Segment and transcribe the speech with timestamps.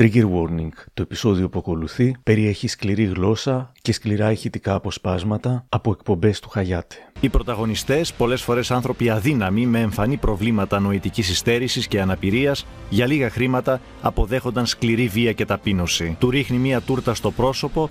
[0.00, 0.68] Trigger warning.
[0.94, 6.96] Το επεισόδιο που ακολουθεί περιέχει σκληρή γλώσσα και σκληρά ηχητικά αποσπάσματα από εκπομπές του Χαγιάτε.
[7.20, 13.30] Οι πρωταγωνιστές, πολλές φορές άνθρωποι αδύναμοι με εμφανή προβλήματα νοητικής υστέρησης και αναπηρίας, για λίγα
[13.30, 16.16] χρήματα αποδέχονταν σκληρή βία και ταπείνωση.
[16.20, 17.88] Του ρίχνει μία τούρτα στο πρόσωπο.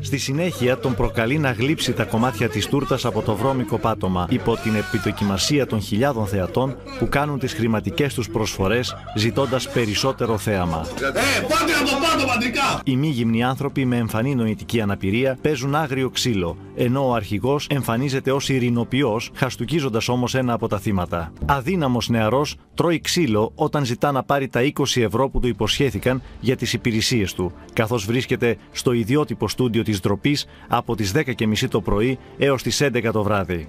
[0.00, 4.56] Στη συνέχεια τον προκαλεί να γλύψει τα κομμάτια της τούρτας από το βρώμικο πάτωμα, υπό
[4.56, 10.86] την επιδοκιμασία των χιλιάδων θεατών που κάνουν τις χρηματικές τους προσφορές ζητώντας περισσότερο θέαμα.
[10.94, 12.80] Ε, πάτε από πάνω, μαντρικά!
[12.84, 18.32] Οι μη γυμνοί άνθρωποι με εμφανή νοητική αναπηρία παίζουν άγριο ξύλο, ενώ ο αρχηγός εμφανίζεται
[18.32, 21.32] ως ειρηνοποιός, χαστούκίζοντας όμως ένα από τα θύματα.
[21.46, 26.56] Αδύναμος νεαρός τρώει ξύλο όταν ζητά να πάρει τα 20 ευρώ που του υποσχέθηκαν για
[26.56, 32.18] τις υπηρεσίες του, καθώς βρίσκεται στο ιδιότυπο στούντιο της ντροπής από τις 10.30 το πρωί
[32.38, 33.66] έως τις 11 το βράδυ.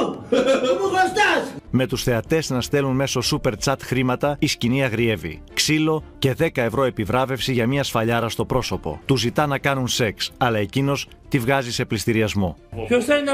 [0.00, 0.78] Μουρή, δώστα μου!
[0.80, 1.54] Μου χρωστάς!
[1.70, 5.42] Με τους θεατές να στέλνουν μέσω super chat χρήματα, η σκηνή αγριεύει.
[5.54, 9.00] Ξύλο και 10 ευρώ επιβράβευση για μια σφαλιάρα στο πρόσωπο.
[9.06, 12.56] Του ζητά να κάνουν σεξ, αλλά εκείνος τη βγάζει σε πληστηριασμό.
[12.86, 13.32] Ποιος θέλει να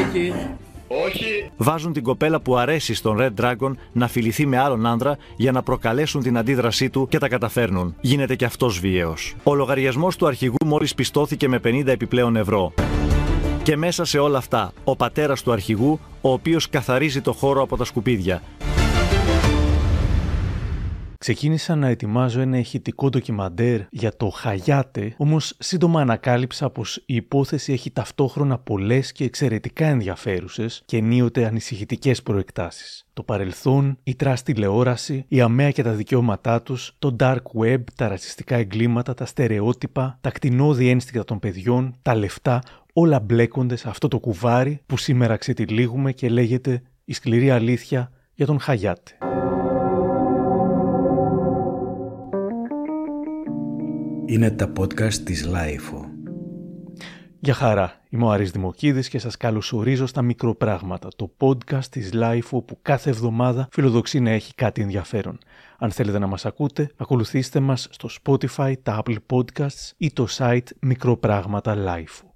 [0.00, 0.32] εκεί.
[1.06, 1.50] Όχι.
[1.56, 5.62] Βάζουν την κοπέλα που αρέσει στον Red Dragon να φιληθεί με άλλον άνδρα για να
[5.62, 7.94] προκαλέσουν την αντίδρασή του και τα καταφέρνουν.
[8.00, 9.34] Γίνεται και αυτός βίαιος.
[9.42, 12.72] Ο λογαριασμός του αρχηγού μόλις πιστώθηκε με 50 επιπλέον ευρώ.
[13.70, 17.76] Και μέσα σε όλα αυτά, ο πατέρας του αρχηγού, ο οποίος καθαρίζει το χώρο από
[17.76, 18.42] τα σκουπίδια.
[21.18, 27.72] Ξεκίνησα να ετοιμάζω ένα ηχητικό ντοκιμαντέρ για το Χαγιάτε, όμως σύντομα ανακάλυψα πως η υπόθεση
[27.72, 33.04] έχει ταυτόχρονα πολλές και εξαιρετικά ενδιαφέρουσες και ενίοτε ανησυχητικές προεκτάσεις.
[33.12, 38.08] Το παρελθόν, η trash τηλεόραση, η ΑμεΑ και τα δικαιώματά τους, το dark web, τα
[38.08, 42.62] ρατσιστικά εγκλήματα, τα στερεότυπα, τα κτηνώδη ένστικτα των παιδιών, τα λεφτά,
[42.92, 48.46] όλα μπλέκονται σε αυτό το κουβάρι που σήμερα ξετυλίγουμε και λέγεται «Η σκληρή αλήθεια για
[48.46, 49.12] τον Χαγιάτε».
[54.26, 56.04] Είναι τα podcast της Lifeo.
[57.42, 62.64] Γεια χαρά, είμαι ο Άρης Δημοκίδης και σας καλωσορίζω στα μικροπράγματα, το podcast της Lifeo
[62.66, 65.38] που κάθε εβδομάδα φιλοδοξεί να έχει κάτι ενδιαφέρον.
[65.78, 70.66] Αν θέλετε να μας ακούτε, ακολουθήστε μας στο Spotify, τα Apple Podcasts ή το site
[70.80, 72.29] Μικροπράγματα Lifeo.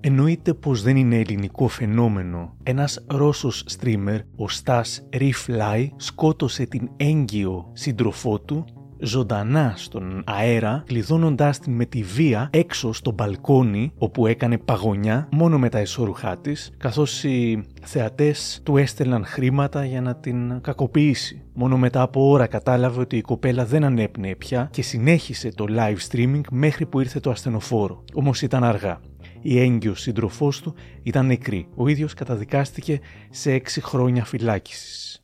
[0.00, 2.56] Εννοείται πως δεν είναι ελληνικό φαινόμενο.
[2.62, 8.64] Ένας Ρώσος streamer, ο Στάς Refly, σκότωσε την έγκυο σύντροφό του
[8.98, 15.58] ζωντανά στον αέρα, κλειδώνοντάς την με τη βία έξω στο μπαλκόνι όπου έκανε παγωνιά μόνο
[15.58, 21.40] με τα εσώρουχά της, καθώς οι θεατές του έστελναν χρήματα για να την κακοποιήσει.
[21.54, 26.12] Μόνο μετά από ώρα κατάλαβε ότι η κοπέλα δεν ανέπνεε πια και συνέχισε το live
[26.12, 28.04] streaming μέχρι που ήρθε το ασθενοφόρο.
[28.14, 29.00] Όμως ήταν αργά.
[29.40, 31.68] Η έγκυος σύντροφός του ήταν νεκρή.
[31.74, 35.20] Ο ίδιος καταδικάστηκε σε 6 χρόνια φυλάκισης.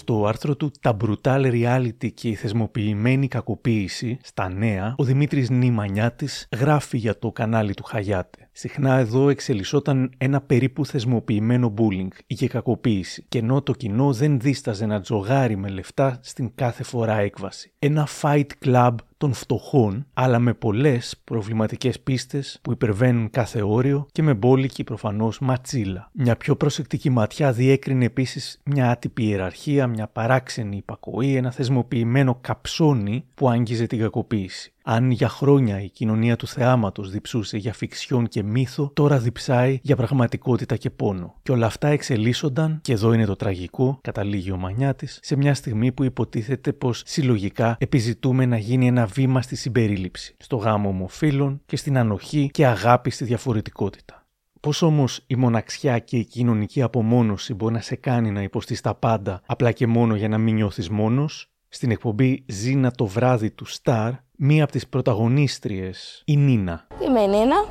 [0.00, 6.48] Στο άρθρο του «Τα brutal reality και η θεσμοποιημένη κακοποίηση» στα νέα, ο Δημήτρης Νιμανιάτης
[6.56, 8.49] γράφει για το κανάλι του Χαγιάτε.
[8.60, 14.40] Συχνά εδώ εξελισσόταν ένα περίπου θεσμοποιημένο bullying ή και κακοποίηση, και ενώ το κοινό δεν
[14.40, 17.72] δίσταζε να τζογάρει με λεφτά στην κάθε φορά έκβαση.
[17.78, 24.22] Ένα fight club των φτωχών, αλλά με πολλές προβληματικές πίστες που υπερβαίνουν κάθε όριο και
[24.22, 26.10] με μπόλικη προφανώς ματσίλα.
[26.12, 33.24] Μια πιο προσεκτική ματιά διέκρινε επίσης μια άτυπη ιεραρχία, μια παράξενη υπακοή, ένα θεσμοποιημένο καψόνι
[33.34, 34.72] που άγγιζε την κακοποίηση.
[34.84, 39.96] Αν για χρόνια η κοινωνία του θεάματος διψούσε για φιξιόν και μύθο, τώρα διψάει για
[39.96, 41.34] πραγματικότητα και πόνο.
[41.42, 45.92] Και όλα αυτά εξελίσσονταν, και εδώ είναι το τραγικό, καταλήγει ο Μανιάτης, σε μια στιγμή
[45.92, 51.76] που υποτίθεται πως συλλογικά επιζητούμε να γίνει ένα βήμα στη συμπερίληψη, στο γάμο ομοφύλων και
[51.76, 54.24] στην ανοχή και αγάπη στη διαφορετικότητα.
[54.60, 58.94] Πώς όμως η μοναξιά και η κοινωνική απομόνωση μπορεί να σε κάνει να υποστείς τα
[58.94, 63.64] πάντα απλά και μόνο για να μην νιώθεις μόνος, στην εκπομπή Ζήνα το βράδυ του
[63.64, 66.86] Σταρ, μία από τις πρωταγωνίστριες, η Νίνα.
[67.06, 67.64] Είμαι η Νίνα.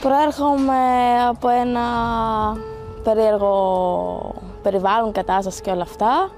[0.00, 0.74] Προέρχομαι
[1.28, 1.80] από ένα
[3.02, 6.30] περίεργο περιβάλλον, κατάσταση και όλα αυτά.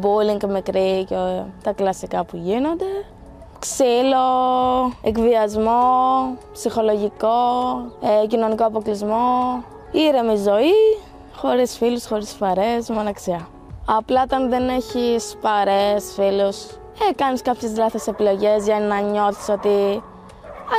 [0.00, 1.14] Bullying, μικρή και
[1.62, 2.84] τα κλασικά που γίνονται.
[3.58, 4.26] Ξύλο,
[5.02, 5.80] εκβιασμό,
[6.52, 7.38] ψυχολογικό,
[8.22, 9.64] ε, κοινωνικό αποκλεισμό.
[9.92, 10.72] Ήρεμη ζωή,
[11.34, 13.48] χωρίς φίλους, χωρίς παρέες, μοναξιά.
[13.84, 16.66] Απλά όταν δεν έχεις παρέες, φίλους,
[17.10, 20.02] ε, κάνεις κάποιες λάθος επιλογές για να νιώθεις ότι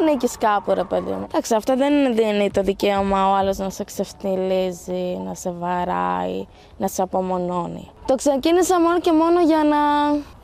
[0.02, 1.26] ανήκεις κάπου, ρε παιδί μου.
[1.30, 6.88] Εντάξει, αυτό δεν δίνει το δικαίωμα ο άλλος να σε ξεφτυλίζει, να σε βαράει, να
[6.88, 7.92] σε απομονώνει.
[8.06, 9.78] Το ξεκίνησα μόνο και μόνο για να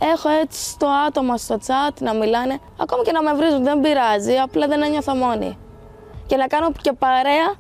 [0.08, 2.60] έχω έτσι το άτομο στο chat να μιλάνε.
[2.78, 5.58] Ακόμα και να με βρίζουν, δεν πειράζει, απλά δεν ένιωθα μόνη.
[6.28, 7.54] Και να κάνω και παρέα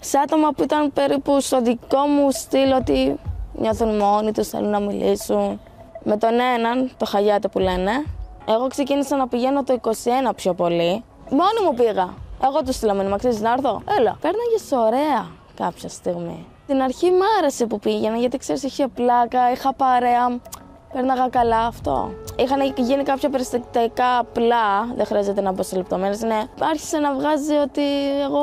[0.00, 3.18] σε άτομα που ήταν περίπου στο δικό μου στυλ ότι
[3.52, 5.60] νιώθουν μόνοι τους, θέλουν να μιλήσουν.
[6.04, 8.04] Με τον έναν, το χαγιάτε που λένε,
[8.48, 9.88] εγώ ξεκίνησα να πηγαίνω το 21
[10.36, 11.04] πιο πολύ.
[11.30, 12.14] Μόνη μου πήγα.
[12.44, 13.82] Εγώ του στείλα μήνυμα, ξέρεις να έρθω.
[13.98, 14.16] Έλα.
[14.20, 16.46] Πέρναγε ωραία κάποια στιγμή.
[16.66, 20.40] Την αρχή μ' άρεσε που πήγαινα γιατί ξέρεις είχε πλάκα, είχα παρέα.
[20.92, 22.10] Πέρναγα καλά αυτό.
[22.36, 26.22] Είχαν γίνει κάποια περιστατικά απλά, δεν χρειάζεται να πω σε λεπτομέρειες.
[26.22, 27.82] Ναι, άρχισε να βγάζει ότι
[28.22, 28.40] εγώ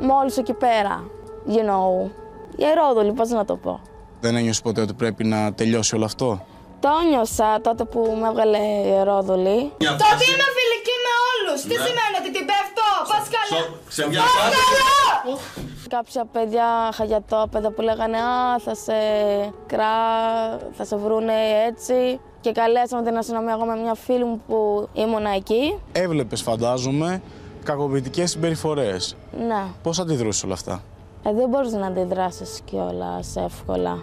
[0.00, 1.04] μόλι εκεί πέρα.
[1.48, 2.10] You know.
[2.56, 3.80] Η ερόδολη, πώς να το πω.
[4.20, 6.40] Δεν ένιωσες ποτέ ότι πρέπει να τελειώσει όλο αυτό;
[6.80, 9.58] Το νιώσα τότε που με έβγαλε η ερόδολη.
[9.78, 11.60] Το ότι είμαι φιλική με όλους.
[11.62, 13.62] Τι σημαίνει ότι την πέφτω; Πα καλά.
[13.88, 15.38] Σε μια Πας καλά.
[15.88, 18.92] Κάποια παιδιά χαγιατόπαιδα που λέγανε Α, θα σε
[19.66, 19.94] κρά,
[20.72, 21.32] θα σε βρούνε
[21.66, 22.20] έτσι.
[22.40, 25.78] Και καλέσαμε την αστυνομία εγώ με μια φίλη μου που ήμουνα εκεί.
[25.92, 27.22] Έβλεπες, φαντάζομαι,
[27.64, 29.16] κακοποιητικές συμπεριφορές.
[29.46, 29.62] Ναι.
[29.82, 30.82] Πώς αντιδρούσες όλα αυτά;
[31.22, 33.98] Ε, δεν μπορείς να αντιδράσεις κιόλας εύκολα.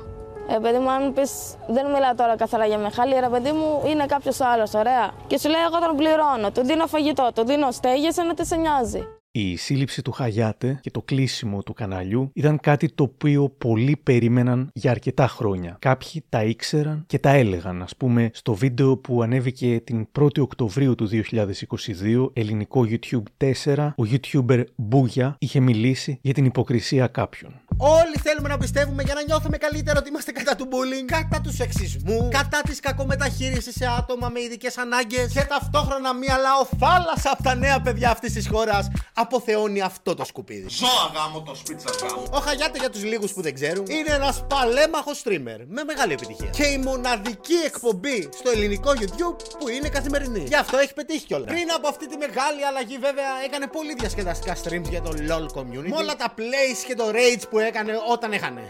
[0.49, 1.31] Ε, παιδί μου, αν πεις,
[1.67, 5.11] δεν μιλάω τώρα καθαρά για Μιχάλη, ρε παιδί μου, είναι κάποιος άλλος, ωραία.
[5.27, 8.55] Και σου λέει, Εγώ τον πληρώνω, του δίνω φαγητό, του δίνω στέγη, να τι σε
[8.55, 9.16] νοιάζει.
[9.39, 14.69] Η σύλληψη του Χαγιάτε και το κλείσιμο του καναλιού ήταν κάτι το οποίο πολλοί περίμεναν
[14.73, 15.77] για αρκετά χρόνια.
[15.79, 17.81] Κάποιοι τα ήξεραν και τα έλεγαν.
[17.81, 24.03] Ας πούμε, στο βίντεο που ανέβηκε την 1η Οκτωβρίου του 2022, ελληνικό YouTube 4, ο
[24.11, 27.61] YouTuber Μπούγια είχε μιλήσει για την υποκρισία κάποιων.
[27.77, 31.53] Όλοι θέλουμε να πιστεύουμε για να νιώθουμε καλύτερα ότι είμαστε κατά του bullying, κατά του
[31.53, 37.55] σεξισμού, κατά της κακομεταχείρισης σε άτομα με ειδικές ανάγκες και ταυτόχρονα μία λαοθάλασσα από τα
[37.55, 38.87] νέα παιδιά αυτής της χώρας
[39.27, 40.69] αποθεώνει αυτό το σκουπίδι.
[40.69, 42.23] Ζώα γάμο το σπίτι σας γάμο.
[42.31, 46.49] Ο Χαγιάτε για τους λίγους που δεν ξέρουν είναι ένας παλέμαχος streamer με μεγάλη επιτυχία.
[46.49, 50.43] Και η μοναδική εκπομπή στο ελληνικό YouTube που είναι καθημερινή.
[50.47, 51.47] Γι' αυτό έχει πετύχει κιόλας.
[51.47, 55.89] Πριν από αυτή τη μεγάλη αλλαγή, βέβαια, έκανε πολύ διασκεδαστικά streams για το LOL community.
[55.89, 58.61] Με όλα τα plays και το rage που έκανε όταν έχανε.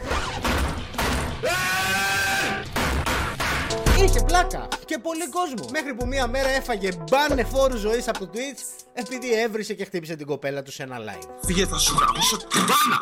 [4.04, 5.70] Είχε πλάκα και πολύ κόσμο.
[5.72, 10.16] Μέχρι που μία μέρα έφαγε μπάνε φόρου ζωής από το Twitch επειδή έβρισε και χτύπησε
[10.16, 11.28] την κοπέλα του σε ένα live.
[11.46, 13.00] Φύγε θα σου γαμίσω πουτάνα.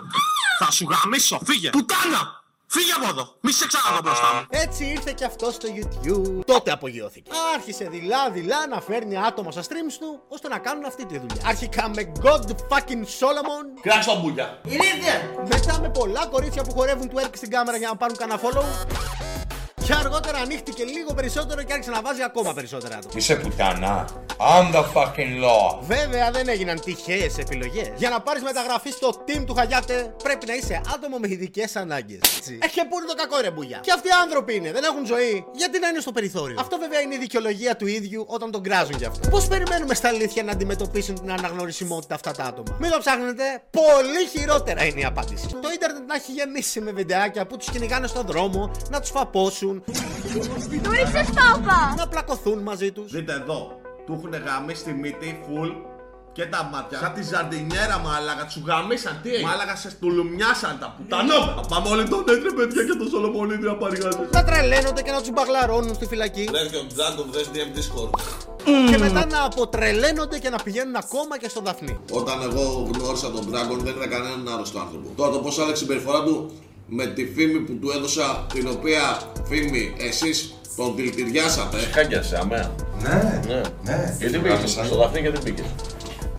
[0.60, 1.70] Θα σου γαμίσω, φύγε.
[1.70, 2.44] Πουτάνα.
[2.68, 3.36] Φύγε από εδώ.
[3.42, 4.46] Μη σε ξαναδώ μπροστά μου.
[4.50, 6.46] Έτσι ήρθε και αυτό στο YouTube.
[6.46, 7.32] Τότε απογειώθηκε.
[7.56, 11.42] Άρχισε δειλά-δειλά να φέρνει άτομα στα streams του ώστε να κάνουν αυτή τη δουλειά.
[11.46, 13.66] Αρχικά με God fucking Solomon.
[13.82, 14.60] Κράξ' τον μπουλιά.
[14.66, 15.46] Ηλίθεια.
[15.50, 18.64] Μετά με πολλά κορίτσια που χορεύουν twerk στην κάμερα για να πάρουν κανένα follow.
[19.86, 23.14] Και αργότερα ανοίχτηκε λίγο περισσότερο και άρχισε να βάζει ακόμα περισσότερα άτομα.
[23.18, 24.08] Είσαι πουτάνα.
[24.38, 25.80] On the fucking law.
[25.82, 27.92] Βέβαια δεν έγιναν τυχαίες επιλογές.
[27.96, 32.20] Για να πάρεις μεταγραφή στο team του Χαγιάτε πρέπει να είσαι άτομο με ειδικές ανάγκες.
[32.60, 33.80] Έχει πού είναι το κακό ρε μπουλιά.
[33.82, 35.46] Και αυτοί οι άνθρωποι είναι, δεν έχουν ζωή.
[35.54, 38.96] Γιατί να είναι στο περιθώριο; Αυτό βέβαια είναι η δικαιολογία του ίδιου όταν τον κράζουν
[38.98, 39.30] γι' αυτό.
[39.30, 44.26] Πώς περιμένουμε στα αλήθεια να αντιμετωπίσουν την αναγνωρισιμότητα αυτά τα άτομα; Μην το ψάχνετε, πολύ
[44.32, 45.48] χειρότερα είναι η απάντηση.
[45.48, 49.75] Το ίντερνετ να έχει γεμίσει με βιντεάκια που τους κυνηγάνε στον δρόμο, να τους φαπώσουν,
[50.84, 51.94] Του ρίξες πάπα.
[51.98, 53.12] να πλακωθούν μαζί τους.
[53.12, 53.80] Δείτε εδώ.
[54.06, 55.72] Του έχουν γαμίσει τη μύτη, full.
[56.38, 56.98] Και τα μάτια.
[57.00, 59.20] Σαν τη ζαρντινιέρα μάλακα, τους γαμίσαν.
[59.24, 61.40] Τι έγινε; Μάλακα σε τουλουμιάσαν τα πουτανό.
[61.72, 64.18] Πάμε όλοι τον έτρε παιδιά και τον Σολομονίδη να παρηγάζει.
[64.32, 66.44] Να τρελαίνονται και να τους μπαγλαρώνουν στη φυλακή.
[66.52, 68.10] Βρες και ο Dragon, βρες DM Discord.
[68.90, 72.00] Και μετά να αποτρελαίνονται και να πηγαίνουν ακόμα και στον Δαφνί.
[72.12, 75.08] Όταν εγώ γνώρισα τον Dragon δεν ήταν κανέναν άρρωστο άνθρωπο.
[75.16, 76.52] Τώρα το πώς άλλαξε η συμπεριφορά του
[76.88, 81.78] με τη φήμη που του έδωσα, την οποία φήμη εσείς τον δηλητηριάσατε.
[81.78, 82.72] Χάκιασε, αμέ.
[83.02, 83.62] Ναι, Ναι.
[83.84, 84.16] ναι.
[84.18, 85.66] Γιατί Θυμάμαι πήγες, σαν- στο Δαφνί γιατί πήγες.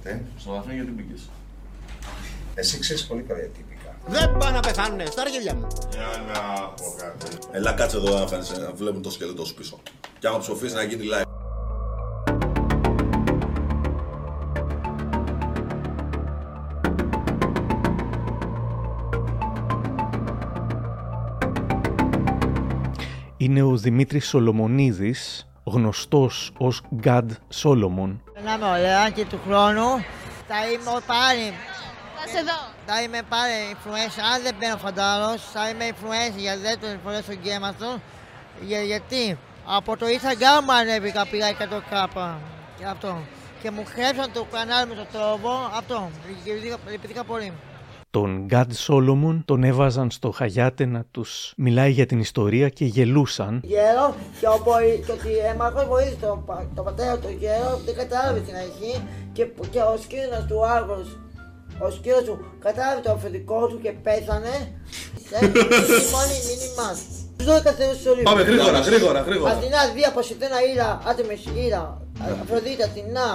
[0.03, 1.21] Τι; Στο Δαφνί γιατί πήγες.
[2.55, 4.19] Εσύ ξέρεις πολύ καλά γιατί πήγα.
[4.21, 5.67] Δεν πάνε να πεθάνουνε στα αρχίδια μου.
[5.91, 7.37] Για να πω κάτι.
[7.53, 9.79] Έλα κάτσε εδώ να φαίνεσαι, να βλέπουν το σκελετό σου πίσω.
[10.19, 11.26] Και άμα ψοφείς να γίνει live.
[23.47, 27.27] Είναι ο Δημήτρης Σολομονίδης, γνωστός ως God
[27.63, 28.17] Solomon.
[28.35, 29.89] Περνάμε ωραία και του χρόνου
[30.49, 31.47] θα είμαι πάλι.
[32.19, 32.59] Θα σε δω.
[32.87, 34.23] Θα είμαι πάλι influencer.
[34.35, 38.03] Αν δεν μπαίνω φαντάρος, θα είμαι influencer για δεύτερη φορά στο γκέμα του.
[38.67, 41.55] Για, γιατί; Από το Instagram μου ανέβηκα πήγα 100
[41.91, 42.39] κάπα.
[42.79, 43.19] Και αυτό.
[43.63, 45.51] Και μου χρέψαν το κανάλι με τον τρόπο.
[45.77, 46.11] Αυτό.
[46.29, 47.53] Λυπήθηκα- Λυπήθηκα πολύ.
[48.17, 53.61] Τον God Solomon τον έβαζαν στο Χαγιάτε να τους μιλάει για την ιστορία και γελούσαν.
[53.65, 57.95] Γέρο και, ο Μποη, και ότι έμαθα βοήθησε τον, πα- τον πατέρα του γέρο, δεν
[58.01, 58.93] κατάλαβε στην αρχή
[59.33, 61.07] και, και ο σκύλος του Άργος,
[61.87, 64.55] ο σκύλος του κατάλαβε το αφεντικό του και πέθανε.
[65.41, 66.89] Έχει μόνη μήνυμα.
[67.37, 68.29] Τους 12 θεούς του Ολύμπου.
[68.31, 69.51] Πάμε γρήγορα, γρήγορα, γρήγορα.
[69.53, 71.85] Αθηνά, Δία, Ποσειδώνα, Ήρα, Άτεμις, Ήρα,
[72.43, 73.29] Αφροδίτη, Αθηνά,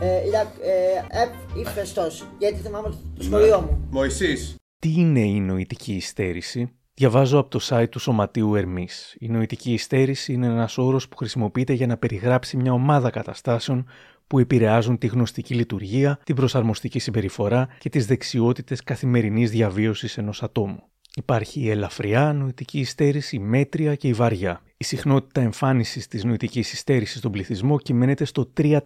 [0.00, 3.88] ε, Ήρα, ε, Επ, Ήφαιστος, γιατί θυμάμαι το σχολείο μου.
[3.90, 4.54] Μωυσής.
[4.78, 9.16] Τι είναι η νοητική υστέρηση; Διαβάζω από το site του Σωματείου Ερμής.
[9.18, 13.86] Η νοητική υστέρηση είναι ένας όρος που χρησιμοποιείται για να περιγράψει μια ομάδα καταστάσεων
[14.26, 20.82] που επηρεάζουν τη γνωστική λειτουργία, την προσαρμοστική συμπεριφορά και τις δεξιότητες καθημερινής διαβίωσης ενός ατόμου.
[21.18, 24.62] Υπάρχει η ελαφριά νοητική υστέρηση, η μέτρια και η βαριά.
[24.76, 28.78] Η συχνότητα εμφάνισης της νοητικής υστέρησης στον πληθυσμό κυμαίνεται στο 3%,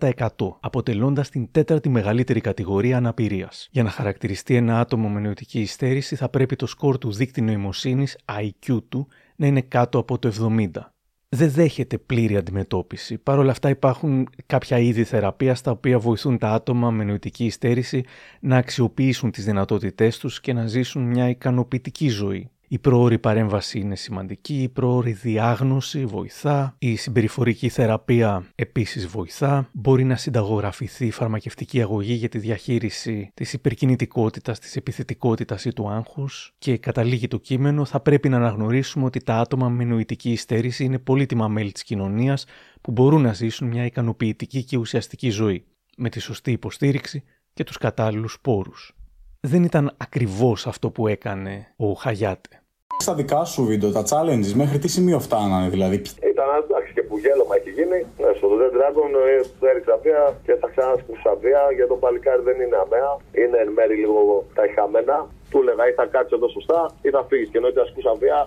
[0.60, 3.68] αποτελώντας την τέταρτη μεγαλύτερη κατηγορία αναπηρίας.
[3.70, 8.18] Για να χαρακτηριστεί ένα άτομο με νοητική υστέρηση, θα πρέπει το σκορ του δείκτη νοημοσύνης,
[8.40, 10.91] IQ του, να είναι κάτω από το 70.
[11.34, 13.18] Δεν δέχεται πλήρη αντιμετώπιση.
[13.18, 18.04] Παρ' όλα αυτά υπάρχουν κάποια είδη θεραπείας τα οποία βοηθούν τα άτομα με νοητική υστέρηση
[18.40, 22.50] να αξιοποιήσουν τις δυνατότητές τους και να ζήσουν μια ικανοποιητική ζωή.
[22.72, 30.04] Η πρόορη παρέμβαση είναι σημαντική, η πρόορη διάγνωση βοηθά, η συμπεριφορική θεραπεία επίσης βοηθά, μπορεί
[30.04, 36.78] να συνταγογραφηθεί φαρμακευτική αγωγή για τη διαχείριση της υπερκινητικότητας, της επιθετικότητας ή του άγχους και
[36.78, 41.48] καταλήγει το κείμενο θα πρέπει να αναγνωρίσουμε ότι τα άτομα με νοητική υστέρηση είναι πολύτιμα
[41.48, 42.44] μέλη της κοινωνίας
[42.80, 45.64] που μπορούν να ζήσουν μια ικανοποιητική και ουσιαστική ζωή
[45.96, 47.22] με τη σωστή υποστήριξη
[47.54, 48.96] και τους κατάλληλους πόρους.
[49.40, 52.61] Δεν ήταν ακριβώς αυτό που έκανε ο Χαγιάτε.
[53.06, 55.96] Στα δικά σου βίντεο, τα challenges, μέχρι τι σημείο φτάνανε δηλαδή.
[56.32, 57.98] Ήταν εντάξει και που γέλωμα έχει γίνει.
[58.22, 62.42] Ναι, στο Dead Dragon ε, το έριξα βία και θα ξανασκούσα βία γιατί το παλικάρι
[62.48, 63.12] δεν είναι αμαία.
[63.40, 64.20] Είναι εν μέρη λίγο
[64.56, 65.16] τα χαμένα.
[65.50, 67.48] Του έλεγα ή θα κάτσει εδώ σωστά ή θα φύγεις.
[67.50, 68.38] Και ενώ ήταν ασκούσα βία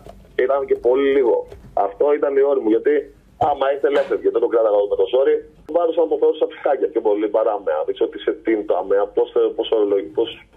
[0.43, 1.35] ήταν και πολύ λίγο.
[1.88, 2.93] Αυτό ήταν η όρη μου γιατί
[3.50, 5.35] άμα είσαι ελεύθερη και δεν το κράταγα με το sorry,
[5.75, 7.81] βάρουσα να το θεώρησα ψυχάκια πιο πολύ παρά αμαία.
[7.85, 9.05] Δεν ξέρω τι σε τι είναι το αμαία,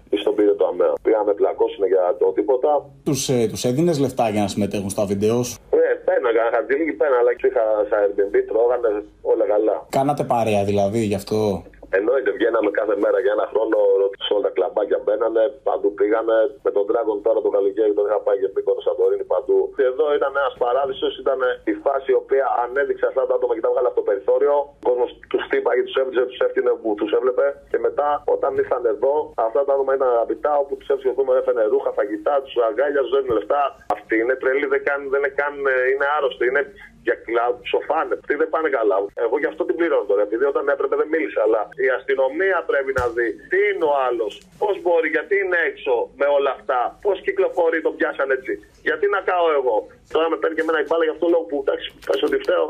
[0.09, 0.93] πώ πώς πιστοποιείται το αμαία.
[1.01, 2.71] Πήγαμε πλακώσουν για το τίποτα.
[3.03, 6.73] Τους ε, τους έδινες λεφτά για να συμμετέχουν στα βίντεο σου; Ε, πέναγα, είχα τη
[6.75, 9.85] λίγη πένα, αλλά και είχα σε Airbnb, τρώγανε όλα καλά.
[9.89, 11.63] Κάνατε παρέα δηλαδή γι' αυτό;
[11.97, 13.77] Εννοείται, βγαίναμε κάθε μέρα για ένα χρόνο
[14.25, 16.35] σε όλα τα κλαμπάκια μπαίνανε, παντού πήγαμε.
[16.65, 19.59] Με τον Dragon τώρα το καλοκαίρι τον είχα πάει και πήγαινε Σαντορίνη παντού.
[19.77, 21.39] Και εδώ ήταν ένας παράδεισος, ήταν
[21.71, 24.53] η φάση η οποία ανέδειξε αυτά τα άτομα και τα βγάλε από το περιθώριο.
[24.81, 27.45] Ο κόσμος τους χτύπαγε, τους έβριζε, τους έφτιανε που τους έβλεπε.
[27.71, 29.13] Και μετά όταν ήρθαν εδώ,
[29.47, 33.13] αυτά τα άτομα ήταν αγαπητά, όπου τους έβριζε ο έφερε ρούχα, φαγητά, τους αγκάλια, τους
[33.15, 33.63] δίνει λεφτά.
[33.95, 35.53] Αυτή είναι τρελή, δεν, κάνει, δεν είναι καν,
[35.91, 36.43] είναι άρρωστη.
[36.49, 36.63] Είναι
[37.09, 38.13] για cloud σοφάνε.
[38.21, 38.97] Αυτοί δεν πάνε καλά.
[39.25, 40.21] Εγώ γι' αυτό την πληρώνω τώρα.
[40.27, 41.41] Επειδή όταν έπρεπε δεν μίλησα.
[41.45, 45.93] Αλλά η αστυνομία πρέπει να δει τι είναι ο άλλος, πώς μπορεί, γιατί είναι έξω
[46.19, 48.53] με όλα αυτά, πώς κυκλοφορεί, το πιάσαν έτσι.
[48.87, 49.75] Γιατί να κάω εγώ.
[50.13, 52.37] Τώρα με παίρνει και εμένα η μπάλα για αυτό το λόγο που εντάξει, θα ότι
[52.45, 52.67] φταίω.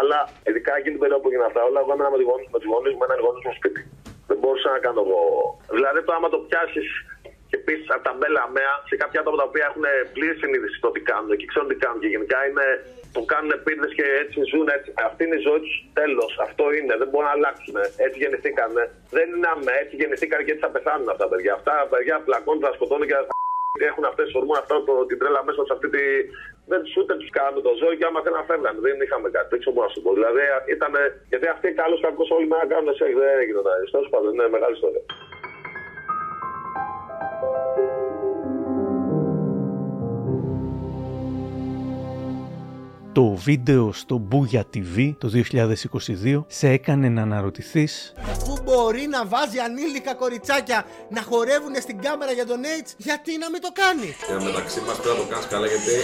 [0.00, 2.18] Αλλά ειδικά εκείνη την περίοδο που έγιναν αυτά όλα, εγώ έμενα με
[2.60, 3.82] τους γονεί μου, με έναν γονεί μου σπίτι.
[4.28, 5.20] Δεν μπορούσα να κάνω εγώ.
[5.76, 6.88] Δηλαδή το άμα το πιάσεις
[7.52, 9.84] και πεις από τα μπέλα μέα σε κάποια άτομα τα οποία έχουν
[10.14, 12.66] πλήρη συνείδηση το τι κάνουν και ξέρουν τι κάνουν και γενικά είναι,
[13.16, 14.66] το κάνουν επίτηδε και έτσι ζουν.
[14.76, 14.88] Έτσι.
[15.08, 15.74] Αυτή είναι η ζωή τους.
[16.00, 16.32] Τέλος.
[16.46, 16.94] Αυτό είναι.
[17.00, 17.76] Δεν μπορούν να αλλάξουν.
[18.04, 18.72] Έτσι γεννηθήκαν.
[19.16, 19.74] Δεν είναι αμέ.
[19.82, 21.52] Έτσι γεννηθήκαν και έτσι θα πεθάνουν αυτά τα παιδιά.
[21.58, 23.34] Αυτά τα παιδιά πλακώνουν, θα σκοτώνουν και θα
[23.90, 26.02] έχουν αυτές τις ορμόνες, αυτά το, την τρέλα μέσα σε αυτή τη.
[26.70, 28.74] Δεν του ούτε τους κάναμε το ζώο και άμα θέλουν να φεύγαν.
[28.86, 30.10] Δεν είχαμε κάτι τέτοιο μπορώ να σου πω.
[30.18, 30.40] Δηλαδή
[30.74, 30.92] ήταν.
[31.30, 33.12] Γιατί αυτοί καλώ κακό όλοι με να κάνουν σεξ.
[33.20, 33.60] Δεν έγινε.
[33.94, 35.04] Τέλο πάντων, είναι μεγάλη ιστορία.
[43.12, 49.58] Το βίντεο στο Booyah TV το 2022 σε έκανε να αναρωτηθείς Αφού μπορεί να βάζει
[49.66, 50.78] ανήλικα κοριτσάκια
[51.16, 54.96] να χορεύουν στην κάμερα για τον AIDS, γιατί να μην το κάνει; Και μεταξύ μας
[55.02, 55.96] πρέπει να το κάνεις καλά γιατί...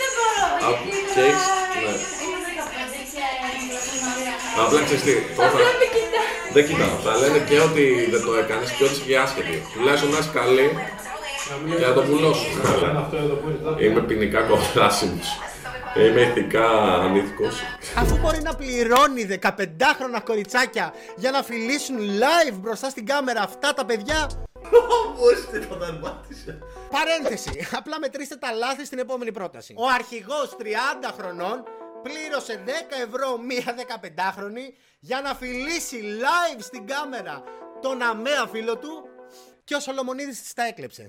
[0.00, 0.48] Δεν μπορώ.
[1.14, 1.46] Και έχεις...
[1.84, 1.94] Ναι.
[4.62, 5.14] Απλά ξέρεις τι,
[6.54, 6.96] δεν κοιτάω.
[7.06, 9.56] Θα λένε και ότι δεν το έκανες και ότι είσαι και άσχετη.
[9.74, 10.68] Τουλάχιστον να είσαι καλή
[11.78, 12.52] και να το πουλώσουν.
[13.84, 15.28] Είμαι ποινικά κολλάσιμος.
[15.98, 17.62] Είμαι ηθικά ανήθικος.
[17.96, 23.84] Αφού μπορεί να πληρώνει 15χρονα κοριτσάκια για να φιλήσουν live μπροστά στην κάμερα αυτά τα
[23.84, 24.30] παιδιά;
[25.16, 26.58] Πώς το δαρμάτισε.
[26.90, 27.68] Παρένθεση.
[27.72, 29.74] Απλά μετρήστε τα λάθη στην επόμενη πρόταση.
[29.76, 30.64] Ο αρχηγός 30
[31.18, 31.62] χρονών
[32.02, 32.70] πλήρωσε 10
[33.06, 37.42] ευρώ μία 15χρονη για να φιλήσει live στην κάμερα
[37.80, 39.05] τον αμαία φίλο του
[39.68, 41.06] και ο Σολομονίδης της τα έκλεψε.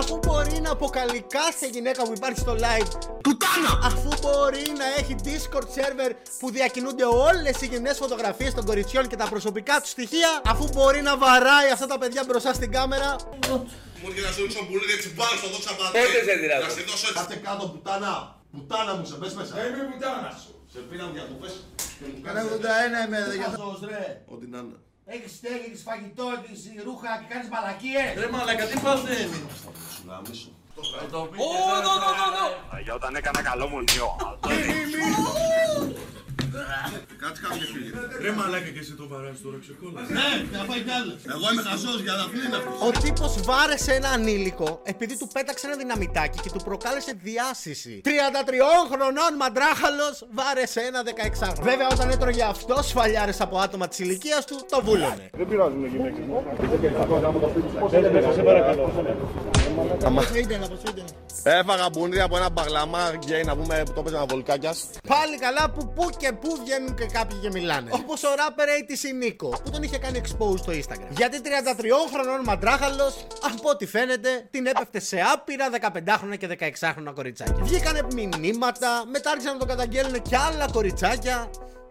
[0.00, 2.90] Αφού μπορεί να αποκαλεί κάθε γυναίκα που υπάρχει στο live
[3.24, 3.72] Πουτάνα!
[3.88, 9.16] Αφού μπορεί να έχει Discord server που διακινούνται όλες οι γυμνές φωτογραφίες των κοριτσιών και
[9.16, 13.16] τα προσωπικά τους στοιχεία Αφού μπορεί να βαράει αυτά τα παιδιά μπροστά στην κάμερα
[14.00, 15.98] Μου έρχεται να σε ρίξω πολύ γιατί τσιμπάρω στο δόξα μπατέ.
[16.00, 16.64] Πότε σε δηλαδή.
[16.66, 17.18] Να σε δώσω έτσι.
[17.18, 18.12] Κάτσε κάτω πουτάνα.
[18.52, 19.52] Πουτάνα μου σε πες μέσα.
[19.58, 20.52] Δεν είμαι πουτάνας σου.
[20.72, 21.54] Σε πήρα μου για το πες.
[22.26, 22.46] Κανένα
[23.02, 23.50] 81 είμαι, δεν για
[24.34, 24.78] Ό,τι να είναι.
[25.14, 28.14] Έχεις στέγη, έχεις φαγητό, έχεις ρούχα και κάνεις μαλακίες.
[28.22, 29.40] Ρε μαλακα, τι παθαίνει.
[32.84, 34.10] Για όταν έκανα καλό μου νιό.
[37.22, 37.90] Κάτσε κάποιο φίλε.
[38.24, 40.00] Ρε μαλάκα και εσύ το βαράς τώρα ξεκόλα.
[40.16, 40.28] Ναι,
[40.58, 41.18] θα πάει κι άλλος.
[41.34, 42.72] Εγώ είμαι χαζός για να φύγει αυτό.
[42.88, 48.00] Ο τύπος βάρεσε ένα ανήλικο επειδή του πέταξε ένα δυναμητάκι και του προκάλεσε διάσηση.
[48.04, 48.08] 33
[48.90, 51.62] χρονών μαντράχαλος βάρεσε ένα 16χρονο.
[51.70, 55.30] Βέβαια, όταν έτρωγε αυτός σφαλιάρες από άτομα της ηλικίας του, το βούλωνε.
[55.38, 56.44] Δεν πειράζει με γυναίκες μου.
[61.42, 64.86] Έφαγα μπουνίδι από ένα μπαγλαμά γκέι να πούμε που το έπαιζε με βολκάκιας.
[65.08, 67.90] Πάλι καλά που πού και πού βγαίνουν και κάποιοι και μιλάνε.
[67.92, 71.10] Όπως ο ράπερ ATC Νίκο που τον είχε κάνει expose στο Instagram.
[71.10, 71.46] Γιατί 33
[72.12, 77.54] χρονών μαντράχαλος, από ό,τι φαίνεται, την έπεφτε σε άπειρα 15χρονα και 16χρονα κοριτσάκια.
[77.60, 81.50] Βγήκανε μηνύματα, μετά άρχισαν να το καταγγέλνουν και άλλα κοριτσάκια.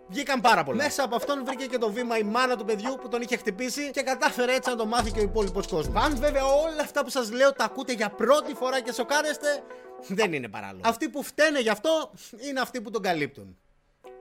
[0.09, 0.83] Βγήκαν πάρα πολλά.
[0.83, 3.91] Μέσα από αυτόν βρήκε και το βήμα η μάνα του παιδιού που τον είχε χτυπήσει
[3.91, 6.03] και κατάφερε έτσι να το μάθει και ο υπόλοιπος κόσμος.
[6.03, 9.63] Αν βέβαια όλα αυτά που σας λέω τα ακούτε για πρώτη φορά και σοκάρεστε,
[10.07, 10.81] δεν είναι παράλογο.
[10.85, 12.11] Αυτοί που φταίνε γι' αυτό
[12.49, 13.57] είναι αυτοί που τον καλύπτουν.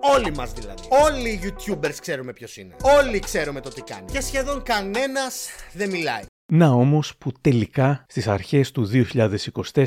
[0.00, 0.82] Όλοι μας δηλαδή.
[0.88, 2.76] Όλοι οι YouTubers ξέρουμε ποιος είναι.
[2.82, 4.10] Όλοι ξέρουμε το τι κάνει.
[4.12, 6.22] Και σχεδόν κανένας δεν μιλάει.
[6.52, 8.86] Να όμως που τελικά στις αρχές του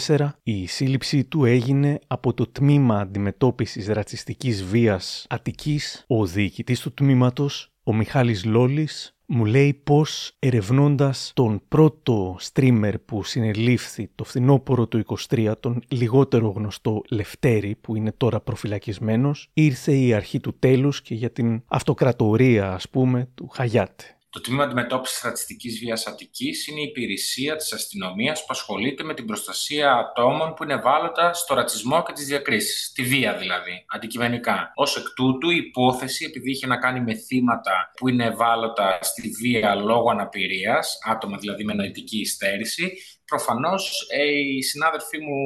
[0.07, 6.03] 2024 η σύλληψή του έγινε από το τμήμα αντιμετώπισης ρατσιστικής βίας Αττικής.
[6.07, 13.23] Ο διοικητής του τμήματος, ο Μιχάλης Λόλης, μου λέει πως ερευνώντας τον πρώτο streamer που
[13.23, 14.97] συνελήφθη το φθινόπωρο του
[15.29, 21.15] 23, τον λιγότερο γνωστό Λευτέρη που είναι τώρα προφυλακισμένος, ήρθε η αρχή του τέλους και
[21.15, 24.15] για την αυτοκρατορία ας πούμε του Χαγιάτε.
[24.33, 29.25] Το Τμήμα Αντιμετώπισης Ρατσιστική Βίας Αττικής είναι η υπηρεσία της αστυνομίας που ασχολείται με την
[29.25, 32.91] προστασία ατόμων που είναι ευάλωτα στο ρατσισμό και τις διακρίσεις.
[32.91, 34.71] Τη βία δηλαδή, αντικειμενικά.
[34.75, 39.29] Ω εκ τούτου, η υπόθεση, επειδή είχε να κάνει με θύματα που είναι ευάλωτα στη
[39.29, 42.93] βία λόγω αναπηρίας, άτομα δηλαδή με νοητική υστέρηση,
[43.25, 44.07] προφανώς
[44.55, 45.37] οι συνάδελφοί μου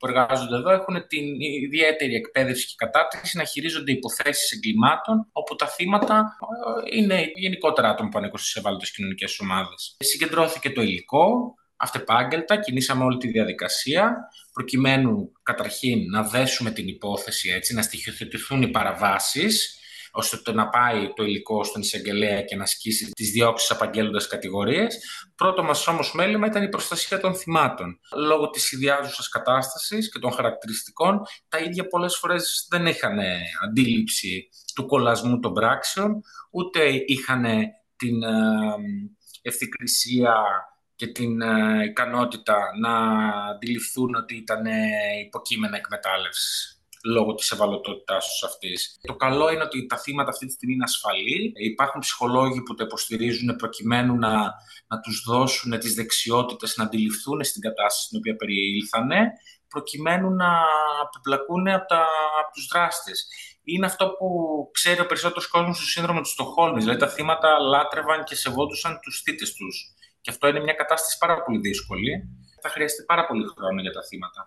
[0.00, 5.66] που εργάζονται εδώ έχουν την ιδιαίτερη εκπαίδευση και κατάρτιση να χειρίζονται υποθέσεις εγκλημάτων, όπου τα
[5.66, 6.36] θύματα
[6.92, 9.96] ε, είναι γενικότερα άτομα που ανήκουν στις ευάλωτες κοινωνικές ομάδες.
[9.98, 14.16] Συγκεντρώθηκε το υλικό, αυτεπάγγελτα, κινήσαμε όλη τη διαδικασία,
[14.52, 19.79] προκειμένου καταρχήν να δέσουμε την υπόθεση έτσι, να στοιχειοθετηθούν οι παραβάσεις,
[20.12, 24.98] ώστε το να πάει το υλικό στον εισαγγελέα και να ασκήσει τις διώξεις απαγγέλλοντας κατηγορίες.
[25.34, 28.00] Πρώτο μας όμως μέλημα ήταν η προστασία των θυμάτων.
[28.16, 33.18] Λόγω της ιδιάζουσας κατάστασης και των χαρακτηριστικών, τα ίδια πολλές φορές δεν είχαν
[33.64, 37.44] αντίληψη του κολλασμού των πράξεων, ούτε είχαν
[37.96, 38.22] την
[39.42, 40.34] ευθυκρισία
[40.94, 41.40] και την
[41.84, 42.94] ικανότητα να
[43.50, 44.66] αντιληφθούν ότι ήταν
[45.26, 48.98] υποκείμενα εκμετάλλευσης λόγω της ευαλωτότητάς τους αυτής.
[49.00, 51.52] Το καλό είναι ότι τα θύματα αυτή τη στιγμή είναι ασφαλή.
[51.56, 54.32] Υπάρχουν ψυχολόγοι που το υποστηρίζουν προκειμένου να,
[54.86, 59.30] να τους δώσουν τις δεξιότητες να αντιληφθούν στην κατάσταση στην οποία περιήλθανε,
[59.68, 60.50] προκειμένου να
[61.02, 62.06] απεμπλακούν από, τα,
[62.40, 63.26] από τους δράστες.
[63.64, 64.28] Είναι αυτό που
[64.72, 66.82] ξέρει ο περισσότερος κόσμος στο σύνδρομο του Στοχόλμης.
[66.82, 69.94] Δηλαδή, τα θύματα λάτρευαν και σεβόντουσαν τους θήτες τους.
[70.20, 72.10] Και αυτό είναι μια κατάσταση πάρα πολύ δύσκολη.
[72.62, 74.46] Θα χρειαστεί πάρα πολύ χρόνο για τα θύματα.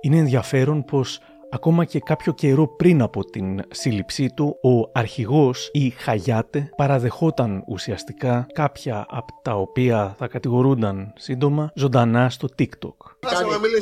[0.00, 5.90] Είναι ενδιαφέρον πως ακόμα και κάποιο καιρό πριν από την σύλληψή του, ο αρχηγός ή
[5.90, 12.96] Χαγιάτε παραδεχόταν ουσιαστικά κάποια από τα οποία θα κατηγορούνταν σύντομα ζωντανά στο TikTok.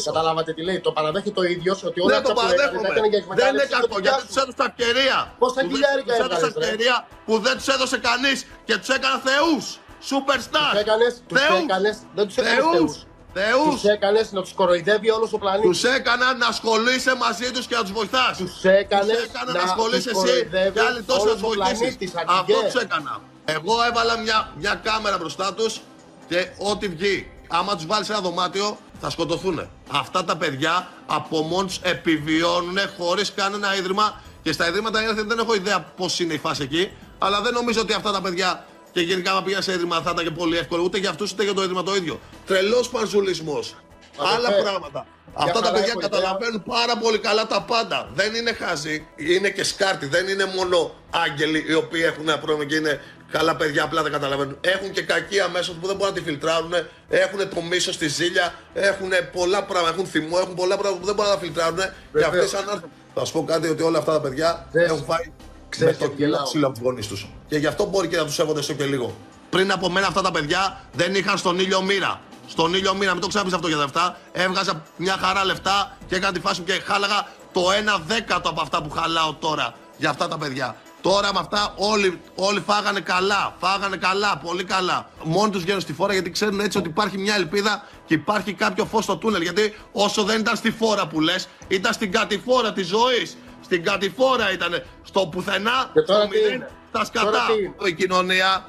[0.05, 2.88] Καταλάβατε τι λέει, το παραδέχει το ίδιο ότι όλα Δεν το αυτά που έκανε παραδέχομαι.
[2.88, 5.18] τα έκανε για Δεν είναι εκμετάλλευση κακό του γιατί τους έδωσε ευκαιρία.
[5.38, 6.64] Πόσα Που δεν- χιλιάρικα τους έδωσε έβγαλες, ρε.
[6.64, 9.64] ευκαιρία που δεν τους έδωσε κανείς και τους έκανα θεούς.
[10.11, 10.70] Superstar.
[10.72, 12.92] Τους έκανες, τους έκανες, δεν τους έκανες θεούς.
[13.38, 13.75] Θεούς.
[13.81, 15.70] Τους έκανες να τους κοροϊδεύει όλος ο πλανήτης.
[15.70, 18.37] Τους έκανα να ασχολείσαι μαζί τους και να τους βοηθάς.
[18.37, 21.42] Τους έκανες έκανα να να ασχολείσαι τους εσύ κοροϊδεύει και άλλοι τόσο να όλος τους
[21.42, 21.79] ο βοηθήσεις.
[21.79, 22.70] πλανήτης, Αυτό αρχηγέ.
[22.72, 23.20] τους έκανα.
[23.44, 25.81] Εγώ έβαλα μια, μια κάμερα μπροστά τους
[26.29, 27.31] και ό,τι βγει.
[27.49, 29.68] Άμα τους βάλεις σε ένα δωμάτιο, θα σκοτωθούν.
[29.90, 34.20] Αυτά τα παιδιά από μόνοι τους επιβιώνουν χωρίς κανένα ίδρυμα.
[34.42, 36.90] Και στα ιδρύματα έρθει, δεν έχω ιδέα πώς είναι η φάση εκεί.
[37.18, 38.64] Αλλά δεν νομίζω ότι αυτά τα παιδιά
[38.96, 41.42] και γενικά, άμα πήγαν σε ίδρυμα, θα ήταν και πολύ εύκολο ούτε για αυτούς ούτε
[41.42, 42.20] για το ίδρυμα το ίδιο.
[42.46, 43.74] Τρελός πανζουλισμός.
[44.18, 45.06] Άλλα Αδερφέ, πράγματα.
[45.26, 46.09] μια Αυτά τα χαρά παιδιά έχω ιδέα.
[46.09, 48.09] καταλαβαίνουν πάρα πολύ καλά τα πάντα.
[48.14, 50.06] Δεν είναι χάζοι, είναι και σκάρτη.
[50.06, 54.12] Δεν είναι μόνο άγγελοι οι οποίοι έχουν ένα πρόβλημα και είναι καλά παιδιά, απλά δεν
[54.12, 54.56] καταλαβαίνουν.
[54.61, 56.72] Έχουν και κακία μέσα που δεν μπορούν να τη φιλτράρουν.
[57.09, 58.54] Έχουν το μίσο στη ζήλια.
[58.74, 59.94] Έχουν πολλά πράγματα.
[59.94, 60.37] Έχουν θυμό.
[60.42, 61.76] Έχουν πολλά πράγματα που δεν μπορούν να τα φιλτράρουν.
[61.78, 61.85] Και
[62.18, 62.50] αυτοί Βεβαίως.
[62.50, 62.90] σαν να έρθουν.
[63.14, 65.32] Θα σου πω κάτι ότι όλα αυτά τα παιδιά έχουν φάει
[65.78, 66.44] με Ξέρεις το ότι κιλό γελάω.
[66.44, 67.28] ξύλο από του γονείς τους.
[67.48, 69.16] Και γι' αυτό μπορεί και να τους σέβονται στο και λίγο.
[69.50, 72.20] Πριν από μένα αυτά τα παιδιά δεν είχαν στον ήλιο μοίρα.
[72.48, 74.16] στον ήλιο μήνα, μην το ξάπεις αυτό για τα λεφτά.
[74.32, 77.62] Έβγαζα μια χαρά λεφτά και έκανα τη φάση μου και χάλαγα το
[77.96, 80.76] 1 δέκατο από αυτά που χαλάω τώρα για αυτά τα παιδιά.
[81.00, 83.54] Τώρα με αυτά όλοι, όλοι φάγανε καλά.
[83.60, 85.10] Φάγανε καλά, πολύ καλά.
[85.24, 88.84] Μόνοι τους βγαίνουν στη φόρα γιατί ξέρουν έτσι ότι υπάρχει μια ελπίδα και υπάρχει κάποιο
[88.84, 89.42] φως στο τούνελ.
[89.42, 93.36] Γιατί όσο δεν ήταν στη φόρα που λες, ήταν στην κατηφόρα της ζωής.
[93.66, 94.72] Στην κατηφόρα ήταν.
[95.02, 97.24] Στο πουθενά, Και τώρα στο τι; μηδέν, στα σκατά.
[97.31, 97.38] Τώρα
[97.83, 98.64] τι; Η κοινωνία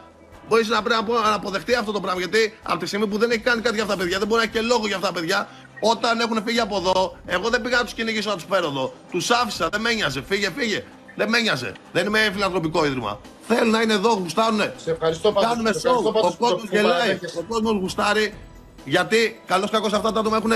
[0.48, 2.20] μπορείς να πρέπει να απο- να αποδεχτεί αυτό το πράγμα.
[2.20, 4.40] Γιατί από τη στιγμή που δεν έχει κάνει κάτι για αυτά τα παιδιά, δεν μπορεί
[4.42, 5.48] να έχει και λόγο για αυτά τα παιδιά.
[5.82, 8.94] Όταν έχουν φύγει από εδώ, εγώ δεν πήγα να τους κυνηγήσω να τους φέρω εδώ.
[9.12, 10.22] Τους άφησα, δεν με νοιάζε.
[10.28, 10.84] Φύγε, φύγε.
[11.16, 11.72] Δεν με νοιάζε.
[11.92, 13.20] Δεν είμαι φιλανθρωπικό ίδρυμα.
[13.48, 14.74] Θέλουν να είναι εδώ, γουστάρουνε.
[14.78, 15.50] Σε ευχαριστώ πάντως.
[15.50, 15.90] Κάνουμε Σε σοου.
[15.90, 16.92] ευχαριστώ Ο πάντως κόσμο που γελάει.
[16.92, 17.38] παραδέχεσαι.
[17.40, 18.34] Ο κόσμος γουστάρει.
[18.86, 20.52] Γιατί καλώς κακό αυτά τα άτομα έχουν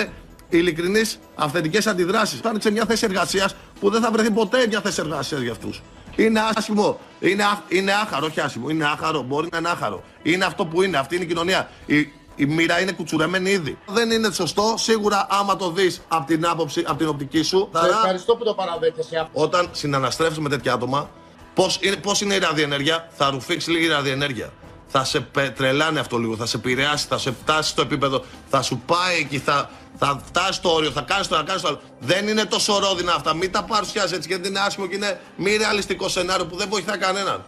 [0.58, 2.38] ειλικρινείς αυθεντικές αντιδράσεις.
[2.38, 5.82] Φτάνει σε μια θέση εργασίας που δεν θα βρεθεί ποτέ μια θέση εργασίας για αυτούς.
[6.16, 7.00] Είναι άσχημο.
[7.20, 8.70] Είναι, άχ- είναι άχαρο, όχι άσχημο.
[8.70, 9.22] Είναι άχαρο.
[9.22, 10.04] Μπορεί να είναι άχαρο.
[10.24, 10.98] Είναι αυτό που είναι.
[10.98, 11.70] Αυτή είναι η κοινωνία.
[11.86, 11.96] Η,
[12.36, 13.78] η μοίρα είναι κουτσουρεμένη ήδη.
[13.88, 14.74] Δεν είναι σωστό.
[14.78, 18.54] Σίγουρα, άμα το δεις από την άποψη, από την οπτική σου, Σε ευχαριστώ που το
[18.54, 19.28] παραδέχεσαι.
[19.34, 21.10] όταν συναναστρέφεις με τέτοια άτομα,
[21.54, 24.50] πώς είναι, πώς είναι η ραδιενέργεια, θα ρουφήξεις λίγη ραδιενέργεια.
[24.92, 28.62] Θα σε πε- τρελάνει αυτό λίγο, θα σε επηρεάσει, θα σε φτάσει στο επίπεδο, θα
[28.62, 31.82] σου πάει εκεί, θα, θα φτάσει στο όριο, θα κάνει το ένα, κάνει το άλλο.
[32.00, 33.34] Δεν είναι τόσο ρόδινα αυτά.
[33.34, 36.98] Μην τα παρουσιάζει έτσι γιατί είναι άσχημο και είναι μη ρεαλιστικό σενάριο που δεν βοηθά
[36.98, 37.44] κανέναν.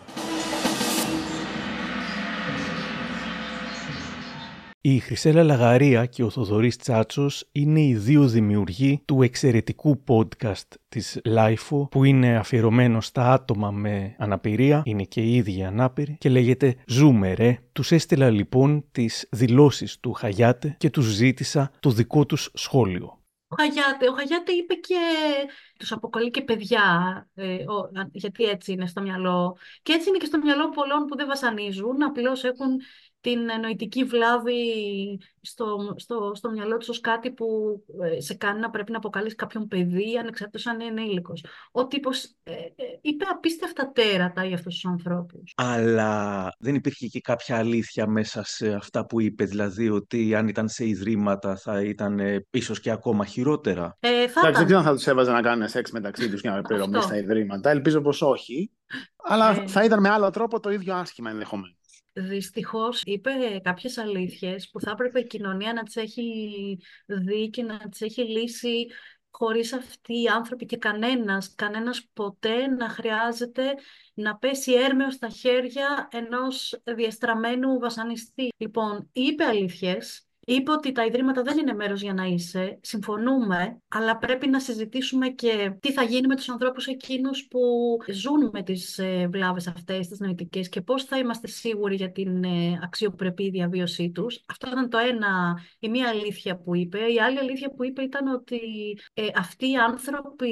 [4.86, 11.20] Η Χρυσέλα Λαγαρία και ο Θοδωρής Τσάτσος είναι οι δύο δημιουργοί του εξαιρετικού podcast της
[11.26, 16.76] LIFO που είναι αφιερωμένο στα άτομα με αναπηρία, είναι και οι ίδιοι ανάπηροι και λέγεται
[16.88, 17.60] «Ζούμε ρε».
[17.72, 23.22] Τους έστειλα λοιπόν τις δηλώσεις του Χαγιάτε και τους ζήτησα το δικό τους σχόλιο.
[23.48, 24.96] Ο Χαγιάτε, ο Χαγιάτε είπε και
[25.80, 26.82] τους αποκαλεί και παιδιά,
[27.34, 29.58] ε, ο- α- γιατί έτσι είναι στο μυαλό.
[29.84, 32.68] Και έτσι είναι και στο μυαλό πολλών που δεν βασανίζουν, απλώς έχουν
[33.24, 34.60] την νοητική βλάβη
[35.42, 37.48] στο, στο, στο μυαλό τους ως κάτι που
[38.18, 41.46] ε, σε κάνει να πρέπει να αποκαλείς κάποιον παιδί, ανεξαρτήτως αν είναι ήλικος.
[41.72, 45.54] Ο τύπος ε, ε, είπε απίστευτα τέρατα για αυτούς τους ανθρώπους.
[45.56, 50.70] Αλλά δεν υπήρχε και κάποια αλήθεια μέσα σε αυτά που είπε, δηλαδή ότι αν ήταν
[50.70, 54.66] σε ιδρύματα θα ήταν ε, ίσως και ακόμα χειρότερα; Ε, θα Εντάξει, δεν ήταν.
[54.66, 57.08] ξέρω αν θα τους έβαζα να κάνουν σεξ μεταξύ τους για να πληρωμή Αυτό.
[57.08, 57.70] στα ιδρύματα.
[57.70, 58.72] Ελπίζω πως όχι.
[59.24, 59.68] Αλλά Ε.
[59.68, 61.78] θα ήταν με άλλο τρόπο το ίδιο άσχημα ενδεχομένως.
[62.14, 63.32] Δυστυχώς είπε
[63.64, 68.22] κάποιες αλήθειες που θα έπρεπε η κοινωνία να τις έχει δει και να τις έχει
[68.22, 68.88] λύσει
[69.30, 73.74] χωρίς αυτοί οι άνθρωποι και κανένας, κανένας ποτέ να χρειάζεται
[74.14, 78.50] να πέσει έρμεος στα χέρια ενός διαστραμμένου βασανιστή.
[78.58, 84.18] Λοιπόν, είπε αλήθειες, είπε ότι τα ιδρύματα δεν είναι μέρος για να είσαι, συμφωνούμε, αλλά
[84.18, 87.60] πρέπει να συζητήσουμε και τι θα γίνει με τους ανθρώπους εκείνους που
[88.12, 92.44] ζουν με τις ε, βλάβες αυτές, τις νοητικές και πώς θα είμαστε σίγουροι για την
[92.44, 94.44] ε, αξιοπρεπή διαβίωσή τους.
[94.48, 97.00] Αυτό ήταν το ένα, η μία αλήθεια που είπε.
[97.00, 98.60] Η άλλη αλήθεια που είπε ήταν ότι
[99.14, 100.52] ε, αυτοί οι άνθρωποι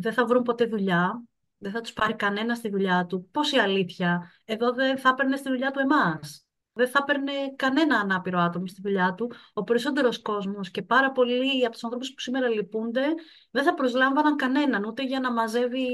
[0.00, 1.22] δεν θα βρουν ποτέ δουλειά,
[1.58, 3.28] δεν θα τους πάρει κανένας στη δουλειά του.
[3.30, 6.46] Πώς η αλήθεια, εδώ δεν θα έπαιρνε στη δουλειά του εμάς.
[6.72, 9.32] Δεν θα έπαιρνε κανένα ανάπηρο άτομο στη δουλειά του.
[9.52, 13.04] Ο περισσότερος κόσμος και πάρα πολλοί από τους ανθρώπους που σήμερα λυπούνται
[13.50, 15.86] δεν θα προσλάμβαναν κανέναν ούτε για να μαζεύει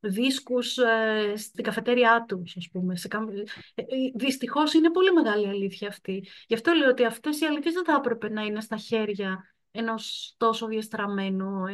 [0.00, 2.96] δίσκους ε, στην καφετέρια τους, ας πούμε.
[2.96, 3.26] Σε, κα-
[3.74, 6.26] ε, ε, δυστυχώς είναι πολύ μεγάλη αλήθεια αυτή.
[6.46, 10.34] Γι' αυτό λέω ότι αυτές οι αλήθειες δεν θα έπρεπε να είναι στα χέρια ενός
[10.36, 11.72] τόσο διαστραμμένου ε,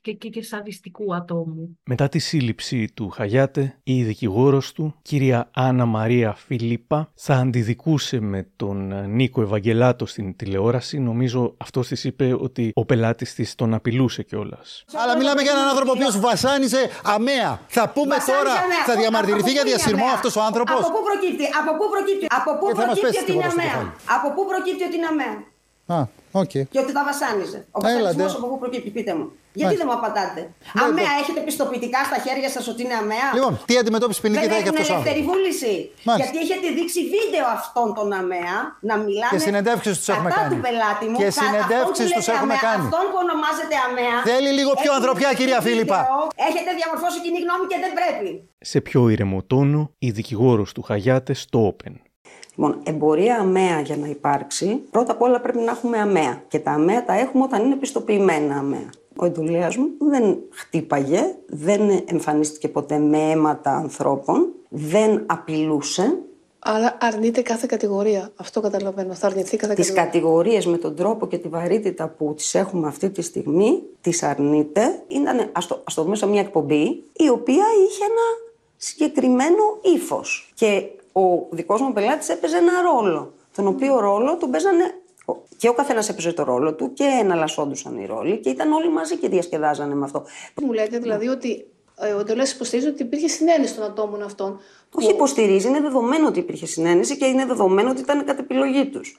[0.00, 1.78] και, και, και σαδιστικού ατόμου.
[1.84, 8.48] Μετά τη σύλληψη του Χαγιάτε, η δικηγόρος του, κυρία Άννα Μαρία Φιλίππα, θα αντιδικούσε με
[8.56, 10.98] τον ε, Νίκο Ευαγγελάτο στην τηλεόραση.
[10.98, 14.84] Νομίζω αυτός της είπε ότι ο πελάτης της τον απειλούσε κιόλας.
[14.94, 17.60] Αλλά μιλάμε για έναν άνθρωπο ο οποίος βασάνιζε αμαία.
[17.68, 18.84] Θα πούμε Βασάνιζε τώρα, αμαία.
[18.86, 21.44] θα Από- διαμαρτυρηθεί από για πού είναι διασυρμό αμαία; αυτός ο άνθρωπος; Από πού προκύπτει,
[21.60, 23.72] από πού προκύπτει, από πού Ε, θα μας προκύπτει πέσει ότι είναι τίποτα στο αμαία;
[23.72, 23.90] κεφάλι.
[24.16, 25.36] Από πού προκύπτει ότι είναι αμαία;
[25.96, 25.98] Α,
[26.32, 26.54] οκ.
[26.72, 27.58] Και ότι τα βασάνιζε.
[27.70, 28.02] Ο Έλατε.
[28.02, 29.26] βασανισμό από πού προκύπτει, πείτε μου.
[29.54, 29.80] Γιατί Μάλιστα.
[29.80, 30.40] δεν μου απαντάτε;
[30.76, 34.40] Ναι, αμαία, το- έχετε πιστοποιητικά στα χέρια σας ότι είναι αμαία; Λοιπόν, τι αντιμετώπιση ποινική
[34.44, 35.30] δεν θα έχει έχουν αυτός ο ελεύθερη άνθρωπο.
[35.32, 35.72] βούληση.
[36.08, 36.24] Μάλιστα.
[36.30, 38.56] Γιατί έχετε δείξει βίντεο αυτών των αμαία
[38.90, 39.32] να μιλάνε.
[39.34, 40.50] Και συνεντεύξεις τους έχουμε κατά κάνει.
[40.54, 41.18] του πελάτη μου.
[41.22, 42.84] Και κα- συνεντεύξεις αυτόν που τους λέτε έχουμε αμαία, κάνει.
[42.88, 44.16] Αυτόν που ονομάζεται αμαία.
[44.30, 45.98] Θέλει λίγο πιο έχει ανθρωπιά, δείξει κυρία βίντεο, Φίλιππα.
[46.48, 48.28] Έχετε διαμορφώσει κοινή γνώμη και δεν πρέπει.
[48.72, 51.94] Σε πιο ήρεμο τόνο, η δικηγόρος του Χαγιάτε στο Open.
[52.54, 56.42] Λοιπόν, εμπορία αμαία για να υπάρξει, πρώτα απ' όλα πρέπει να έχουμε αμαία.
[56.48, 58.90] Και τα αμαία τα έχουμε όταν είναι πιστοποιημένα αμαία.
[59.16, 66.18] Ο εντολέας μου δεν χτύπαγε, δεν εμφανίστηκε ποτέ με αίματα ανθρώπων, δεν απειλούσε.
[66.64, 68.30] Άρα αρνείται κάθε κατηγορία.
[68.36, 69.14] Αυτό καταλαβαίνω.
[69.14, 70.04] Θα αρνηθεί κάθε Τις κατηγορία.
[70.10, 75.02] κατηγορίες με τον τρόπο και τη βαρύτητα που τις έχουμε αυτή τη στιγμή, τις αρνείται.
[75.08, 80.52] Ήταν, ας το, ας το δούμε σε μια εκπομπή, η οποία είχε ένα συγκεκριμένο ύφος.
[80.54, 80.82] Και
[81.12, 84.94] ο δικός μου πελάτης έπαιζε ένα ρόλο, τον οποίο ρόλο τον παίζανε
[85.56, 89.16] Και ο καθένας έπαιζε το ρόλο του και εναλλασσόντουσαν οι ρόλοι και ήταν όλοι μαζί
[89.16, 90.24] και διασκεδάζανε με αυτό.
[90.62, 91.66] Μου λέτε δηλαδή ότι
[91.98, 94.60] ε, ο Εντολέ υποστηρίζει ότι υπήρχε συνένεση των ατόμων αυτών.
[94.94, 99.18] Όχι υποστηρίζει, είναι δεδομένο ότι υπήρχε συνένεση και είναι δεδομένο ότι ήταν κατ' επιλογή τους.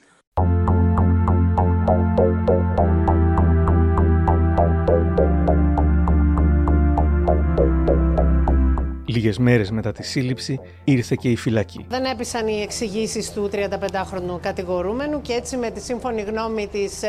[9.14, 11.86] Λίγες μέρες μετά τη σύλληψη ήρθε και η φυλακή.
[11.88, 17.00] Δεν έπεισαν οι εξηγήσεις του 35χρονου κατηγορούμενου και έτσι με τη σύμφωνη γνώμη της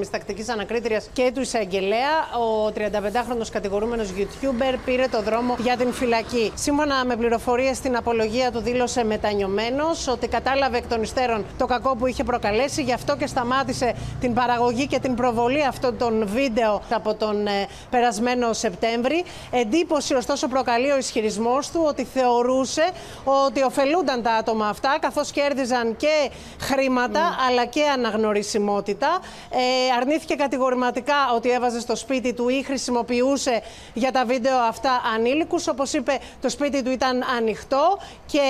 [0.00, 5.92] 17η τακτικής ανακρίτρια και του εισαγγελέα, ο 35χρονο κατηγορούμενος YouTuber πήρε το δρόμο για την
[5.92, 6.52] φυλακή.
[6.54, 11.96] Σύμφωνα με πληροφορίες στην απολογία του, δήλωσε μετανιωμένος ότι κατάλαβε εκ των υστέρων το κακό
[11.96, 16.82] που είχε προκαλέσει, γι' αυτό και σταμάτησε την παραγωγή και την προβολή αυτών των βίντεο
[16.90, 19.24] από τον ε, περασμένο Σεπτέμβρη.
[19.50, 21.22] Εντύπωση ωστόσο προκαλεί ο ισχυρισμός
[21.72, 22.90] του ότι θεωρούσε
[23.24, 29.20] ότι ωφελούνταν τα άτομα αυτά καθώς κέρδιζαν και χρήματα αλλά και αναγνωρισιμότητα.
[29.50, 29.58] Ε,
[30.00, 33.62] αρνήθηκε κατηγορηματικά ότι έβαζε στο σπίτι του ή χρησιμοποιούσε
[33.94, 35.66] για τα βίντεο αυτά ανήλικους.
[35.68, 38.40] Όπως είπε το σπίτι του ήταν ανοιχτό και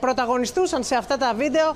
[0.00, 1.74] πρωταγωνιστούσαν σε αυτά τα βίντεο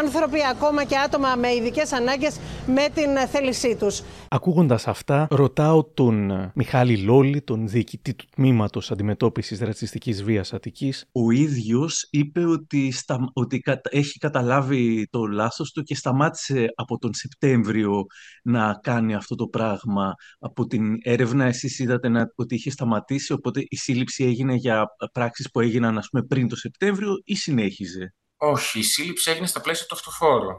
[0.00, 4.02] άνθρωποι ακόμα και άτομα με ειδικές ανάγκες με την θέλησή τους.
[4.28, 11.04] Ακούγοντας αυτά, ρωτάω τον Μιχάλη Λόλη, τον διοικητή του τμήματος αντιμετώπισης ρατσιστικής βίας Αττικής.
[11.12, 17.14] Ο ίδιος είπε ότι, στα, ότι έχει καταλάβει το λάθος του και σταμάτησε από τον
[17.14, 18.04] Σεπτέμβριο
[18.42, 20.14] να κάνει αυτό το πράγμα.
[20.38, 25.50] Από την έρευνα εσείς είδατε να, ότι είχε σταματήσει, οπότε η σύλληψη έγινε για πράξεις
[25.50, 29.86] που έγιναν ας πούμε, πριν το Σεπτέμβριο ή συνέχιζε; Όχι, η σύλληψη έγινε στα πλαίσια
[29.86, 30.50] του αυτοφόρου.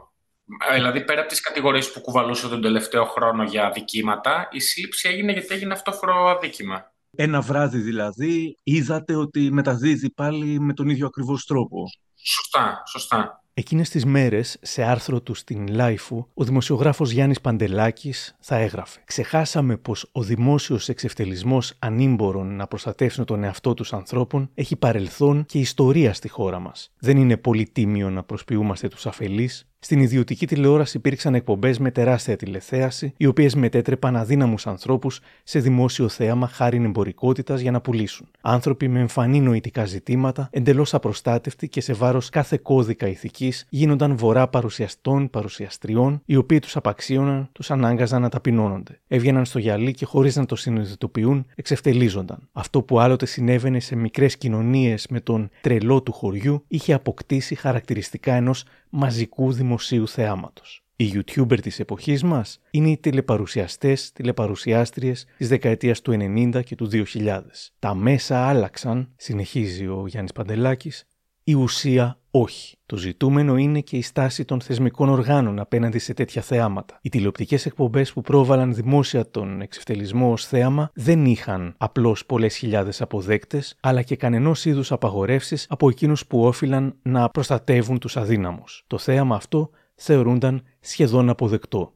[0.74, 5.32] Δηλαδή, πέρα από τις κατηγορίες που κουβαλούσε τον τελευταίο χρόνο για αδικήματα, η σύλληψη έγινε
[5.32, 6.92] γιατί έγινε αυτόφορο αδίκημα.
[7.16, 11.84] Ένα βράδυ δηλαδή είδατε ότι μεταδίδει πάλι με τον ίδιο ακριβώς τρόπο.
[12.14, 13.42] Σωστά, σωστά.
[13.54, 19.76] Εκείνες τις μέρες, σε άρθρο του στην Λάιφου, ο δημοσιογράφος Γιάννης Παντελάκης θα έγραφε «Ξεχάσαμε
[19.76, 26.14] πως ο δημόσιος εξευτελισμός ανήμπορων να προστατεύσουν τον εαυτό τους ανθρώπων έχει παρελθόν και ιστορία
[26.14, 26.92] στη χώρα μας.
[26.98, 32.36] Δεν είναι πολύ τίμιο να προσποιούμαστε τους αφελείς, στην ιδιωτική τηλεόραση υπήρξαν εκπομπές με τεράστια
[32.36, 38.28] τηλεθέαση, οι οποίες μετέτρεπαν αδύναμους ανθρώπους σε δημόσιο θέαμα χάρη εμπορικότητας για να πουλήσουν.
[38.40, 44.48] Άνθρωποι με εμφανή νοητικά ζητήματα, εντελώς απροστάτευτοι και σε βάρος κάθε κώδικα ηθικής, γίνονταν βορρά
[44.48, 49.00] παρουσιαστών, παρουσιαστριών, οι οποίοι τους απαξίωναν, τους ανάγκαζαν να ταπεινώνονται.
[49.08, 52.48] Έβγαιναν στο γυαλί και χωρίς να το συνειδητοποιούν, εξευτελίζονταν.
[52.52, 58.34] Αυτό που άλλοτε συνέβαινε σε μικρές κοινωνίες με τον τρελό του χωριού είχε αποκτήσει χαρακτηριστικά
[58.34, 59.66] ενός μαζικού δημοσίου
[60.06, 60.82] θεάματος.
[60.96, 66.86] Οι YouTuber της εποχής μας είναι οι τηλεπαρουσιαστές, τηλεπαρουσιάστριες της δεκαετίας του 90 και του
[66.86, 67.72] 2000.
[67.78, 71.08] Τα μέσα άλλαξαν, συνεχίζει ο Γιάννης Παντελάκης,
[71.44, 72.76] η ουσία όχι.
[72.86, 76.98] Το ζητούμενο είναι και η στάση των θεσμικών οργάνων απέναντι σε τέτοια θεάματα.
[77.02, 83.00] Οι τηλεοπτικές εκπομπές που πρόβαλαν δημόσια τον εξευτελισμό ως θέαμα δεν είχαν απλώς πολλές χιλιάδες
[83.00, 88.84] αποδέκτες, αλλά και κανενός είδους απαγορεύσεις από εκείνους που όφυλαν να προστατεύουν τους αδύναμους.
[88.86, 91.92] Το θέαμα αυτό θεωρούνταν σχεδόν αποδεκτό.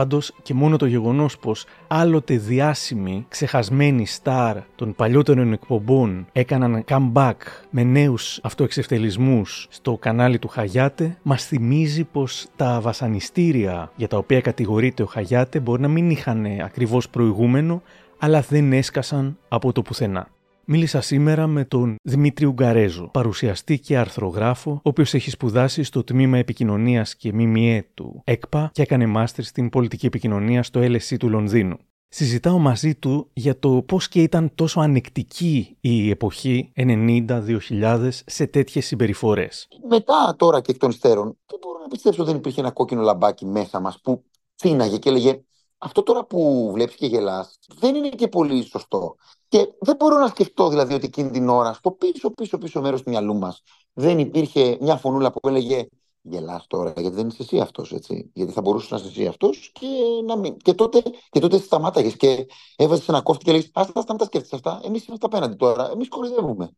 [0.00, 7.34] Πάντως και μόνο το γεγονός πως άλλοτε διάσημοι, ξεχασμένοι στάρ των παλιότερων εκπομπών έκαναν comeback
[7.70, 14.40] με νέους αυτοεξευτελισμούς στο κανάλι του Χαγιάτε, μας θυμίζει πως τα βασανιστήρια για τα οποία
[14.40, 17.82] κατηγορείται ο Χαγιάτε μπορεί να μην είχαν ακριβώς προηγούμενο,
[18.18, 20.28] αλλά δεν έσκασαν από το πουθενά.
[20.72, 26.38] Μίλησα σήμερα με τον Δημήτρη Ουγγαρέζο, παρουσιαστή και αρθρογράφο, ο οποίος έχει σπουδάσει στο τμήμα
[26.38, 31.76] επικοινωνίας και ΜΜΕ του ΕΚΠΑ και έκανε μάστερ στην πολιτική επικοινωνία στο LSE του Λονδίνου.
[32.08, 38.86] Συζητάω μαζί του για το πώς και ήταν τόσο ανεκτική η εποχή 90-2000 σε τέτοιες
[38.86, 39.68] συμπεριφορές.
[39.88, 43.02] Μετά, τώρα και εκ των υστέρων, δεν μπορώ να πιστέψω ότι δεν υπήρχε ένα κόκκινο
[43.02, 45.40] λαμπάκι μέσα μας που φύναγε και έλεγε
[45.82, 49.14] αυτό τώρα που βλέπεις και γελάς δεν είναι και πολύ σωστό.
[49.48, 53.02] Και δεν μπορώ να σκεφτώ δηλαδή ότι εκείνη την ώρα στο πίσω πίσω πίσω μέρος
[53.02, 53.62] του μυαλού μας
[53.92, 55.86] δεν υπήρχε μια φωνούλα που έλεγε
[56.22, 58.30] Γελάς τώρα, γιατί δεν είσαι εσύ αυτός, έτσι.
[58.34, 59.86] Γιατί θα μπορούσες να είσαι εσύ αυτός και
[60.26, 60.56] να μην.
[60.56, 64.80] Και τότε, και τότε σταμάταγες και έβαζες ένα κόφτη και λέει: Άστα, τα σκέφτεσαι αυτά.
[64.84, 65.90] Εμείς είμαστε απέναντι τώρα.
[65.90, 66.70] Εμείς κοροϊδεύουμε.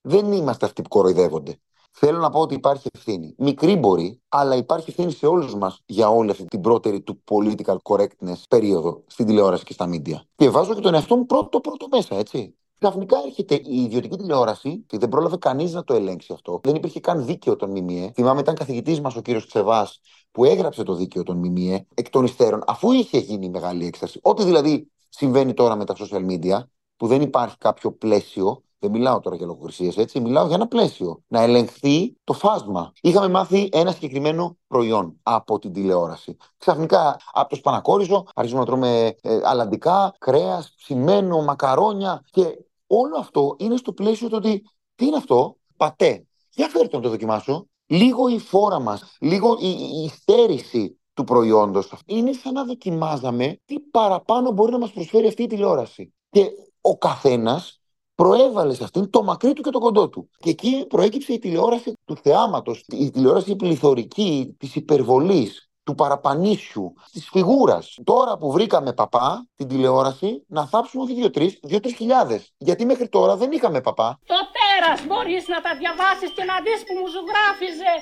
[0.00, 1.60] Δεν είμαστε αυτοί που κοροϊδεύονται.
[1.92, 3.34] Θέλω να πω ότι υπάρχει ευθύνη.
[3.38, 7.76] Μικρή μπορεί, αλλά υπάρχει ευθύνη σε όλους μας για όλη αυτή την πρώτερη του political
[7.82, 10.24] correctness περίοδο στην τηλεόραση και στα μίντια.
[10.34, 12.56] Και βάζω και τον εαυτό μου πρώτο πρώτο μέσα, έτσι.
[12.78, 16.60] Ξαφνικά έρχεται η ιδιωτική τηλεόραση και δεν πρόλαβε κανείς να το ελέγξει αυτό.
[16.62, 18.12] Δεν υπήρχε καν δίκαιο των ΜΜΕ.
[18.14, 20.00] Θυμάμαι, ήταν καθηγητής μας ο κύριος Ξεβάς
[20.30, 24.18] που έγραψε το δίκαιο των ΜΜΕ εκ των υστέρων, αφού είχε γίνει μεγάλη έκσταση.
[24.22, 26.62] Ό,τι δηλαδή συμβαίνει τώρα με τα social media,
[26.96, 28.62] που δεν υπάρχει κάποιο πλαίσιο.
[28.82, 31.22] Δεν μιλάω τώρα για λογοκρισίες έτσι, μιλάω για ένα πλαίσιο.
[31.28, 32.92] Να ελεγχθεί το φάσμα.
[33.00, 36.36] Είχαμε μάθει ένα συγκεκριμένο προϊόν από την τηλεόραση.
[36.56, 43.56] Ξαφνικά από το σπανακόριζο αρχίζουμε να τρώμε ε, αλαντικά, κρέας, ψημένο, μακαρόνια και όλο αυτό
[43.58, 44.62] είναι στο πλαίσιο του ότι
[44.94, 46.26] τι είναι αυτό, πατέ.
[46.50, 47.66] Για φέρτε να το δοκιμάσω.
[47.86, 51.92] Λίγο η φόρα μας, λίγο η, η, η στέρηση του προϊόντος.
[52.06, 56.14] Είναι σαν να δοκιμάζαμε τι παραπάνω μπορεί να μας προσφέρει αυτή η τηλεόραση.
[56.30, 57.81] Και ο καθένας
[58.22, 60.28] προέβαλε σε αυτήν το μακρύ του και το κοντό του.
[60.38, 67.28] Και εκεί προέκυψε η τηλεόραση του θεάματος, η τηλεόραση πληθωρική, της υπερβολής, του παραπανίσιου, της
[67.32, 67.98] φιγούρας.
[68.04, 72.52] Τώρα που βρήκαμε παπά, την τηλεόραση, να θάψουμε όχι δύο-τρεις, δύο-τρεις χιλιάδες.
[72.58, 74.18] Γιατί μέχρι τώρα δεν είχαμε παπά.
[74.26, 77.92] Το τέρας μπορείς να τα διαβάσεις και να δεις που μου ζωγράφιζε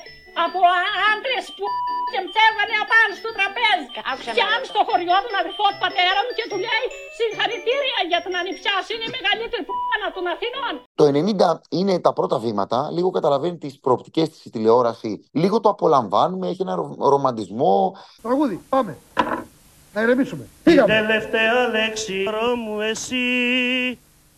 [0.46, 0.60] από
[1.10, 1.64] άντρες που
[2.12, 3.86] και μτσέβανε απάνω στο τραπέζι.
[4.34, 6.86] Πιάνει στο χωριό τον αδερφό του πατέρα μου και του λέει
[7.18, 10.74] συγχαρητήρια για την ανιψιά σου, είναι η μεγαλύτερη πουάνα των Αθηνών.
[11.00, 11.04] Το
[11.58, 15.10] 90 είναι τα πρώτα βήματα, λίγο καταλαβαίνει τις προοπτικές της τηλεόραση,
[15.42, 17.74] λίγο το απολαμβάνουμε, έχει ένα ρο- ρομαντισμό.
[18.26, 18.92] Τραγούδι, πάμε.
[19.94, 20.44] Να ηρεμήσουμε.
[20.64, 22.24] Την τελευταία λέξη
[22.64, 23.24] μου εσύ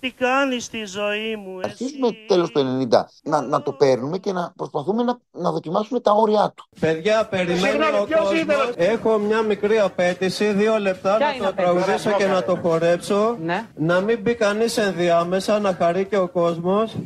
[0.03, 4.33] τι κάνεις στη ζωή μου εσύ; Αρχίζουμε τέλος του 90 να, να το παίρνουμε και
[4.33, 6.69] να προσπαθούμε να, να δοκιμάσουμε τα όρια του.
[6.81, 8.41] Παιδιά, περιμένω Συγγνώμη, ο ποιος κόσμος.
[8.41, 12.25] είναι; Έχω μια μικρή απέτηση, δύο λεπτά Ποια να είναι το απέτηση; τραγουδήσω Ωραία, και
[12.25, 12.35] ωραία.
[12.37, 13.37] να το χορέψω.
[13.75, 16.97] Να μην μπει κανείς ενδιάμεσα, να χαρεί και ο κόσμος.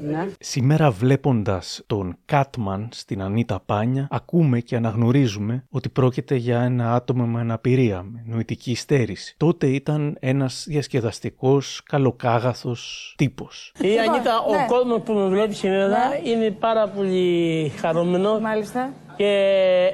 [0.40, 7.24] Σήμερα βλέποντας τον Κάτμαν στην Ανίτα Πάνια, ακούμε και αναγνωρίζουμε ότι πρόκειται για ένα άτομο
[7.26, 9.35] με αναπηρία, με νοητική στέρηση.
[9.37, 12.85] Τότε ήταν ένας διασκεδαστικός, καλοκάγαθος
[13.16, 13.72] τύπος.
[13.81, 14.66] Η Ανίτα, ο ναι.
[14.68, 18.90] κόσμος που με βλέπει σήμερα είναι πάρα πολύ χαρούμενος Μάλιστα.
[19.16, 19.27] και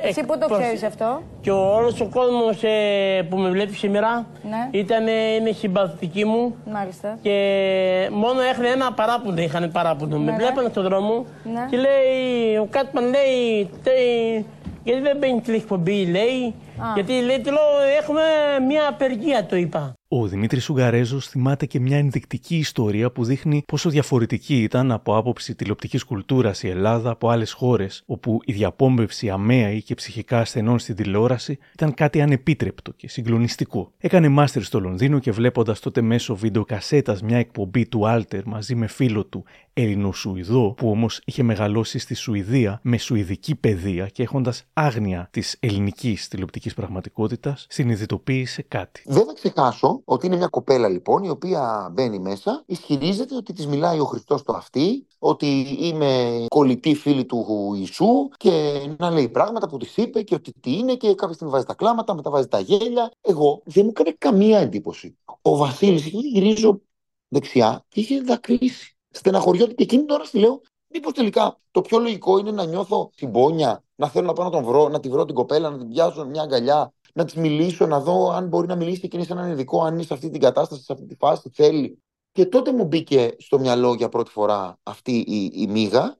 [0.02, 3.72] Εσύ πού το εκπροσ- ξέρεις αυτό; Και ο όλος ο κόσμος ε, που με βλέπει
[3.72, 4.68] σήμερα Ναι.
[4.78, 7.18] ήταν, είναι συμπαθητική μου Μάλιστα.
[7.22, 10.18] και μόνο έχανε ένα παράπονο, είχαν παράπονο.
[10.18, 10.36] Ναι, με ναι.
[10.36, 11.66] βλέπανε στον δρόμο Ναι.
[11.70, 14.44] και λέει, ο Κάτμαν λέει, «Τι-
[14.84, 16.92] γιατί δεν μπαίνει την εκπομπή, λέει, Α.
[16.94, 18.22] γιατί λέει, του λέω, έχουμε
[18.68, 19.94] μια απεργία, το είπα.
[20.14, 25.54] Ο Δημήτρης Ουγαρέζο θυμάται και μια ενδεικτική ιστορία που δείχνει πόσο διαφορετική ήταν από άποψη
[25.54, 30.94] τηλεοπτικής κουλτούρας η Ελλάδα από άλλες χώρες, όπου η διαπόμπευση αμαία και ψυχικά ασθενών στην
[30.96, 33.92] τηλεόραση ήταν κάτι ανεπίτρεπτο και συγκλονιστικό.
[33.98, 38.86] Έκανε μάστερ στο Λονδίνο και βλέποντας τότε μέσω βιντεοκασέτας μια εκπομπή του Άλτερ μαζί με
[38.86, 45.28] φίλο του Ελληνοσουηδό, που όμως είχε μεγαλώσει στη Σουηδία με σουηδική παιδεία και έχοντας άγνοια
[45.30, 49.02] της ελληνικής τηλεοπτικής πραγματικότητας, συνειδητοποίησε κάτι.
[49.06, 53.66] Δεν θα ξεχάσω ότι είναι μια κοπέλα λοιπόν η οποία μπαίνει μέσα, ισχυρίζεται ότι της
[53.66, 59.68] μιλάει ο Χριστός το αυτή, ότι είμαι κολλητή φίλη του Ιησού και να λέει πράγματα
[59.68, 62.46] που της είπε και ότι τι είναι και κάποια στιγμή βάζει τα κλάματα, μετά βάζει
[62.46, 63.10] τα γέλια.
[63.20, 65.16] Εγώ δεν μου έκανε καμία εντύπωση.
[65.42, 66.80] Ο Βασίλης, γυρίζω
[67.28, 68.96] δεξιά και είχε δακρύσει.
[69.10, 70.60] Στεναχωριόταν και εκείνη τώρα τη λέω.
[70.94, 74.64] Μήπως τελικά το πιο λογικό είναι να νιώθω συμπόνια, να θέλω να πάω να τον
[74.64, 78.00] βρω, να τη βρω την κοπέλα, να την πιάσω μια αγκαλιά, να της μιλήσω, να
[78.00, 80.82] δω αν μπορεί να μιλήσει εκείνη σε έναν ειδικό, αν είναι σε αυτή την κατάσταση,
[80.82, 82.02] σε αυτή τη φάση, θέλει.
[82.32, 86.16] Και τότε μου μπήκε στο μυαλό για πρώτη φορά αυτή η, η μίγα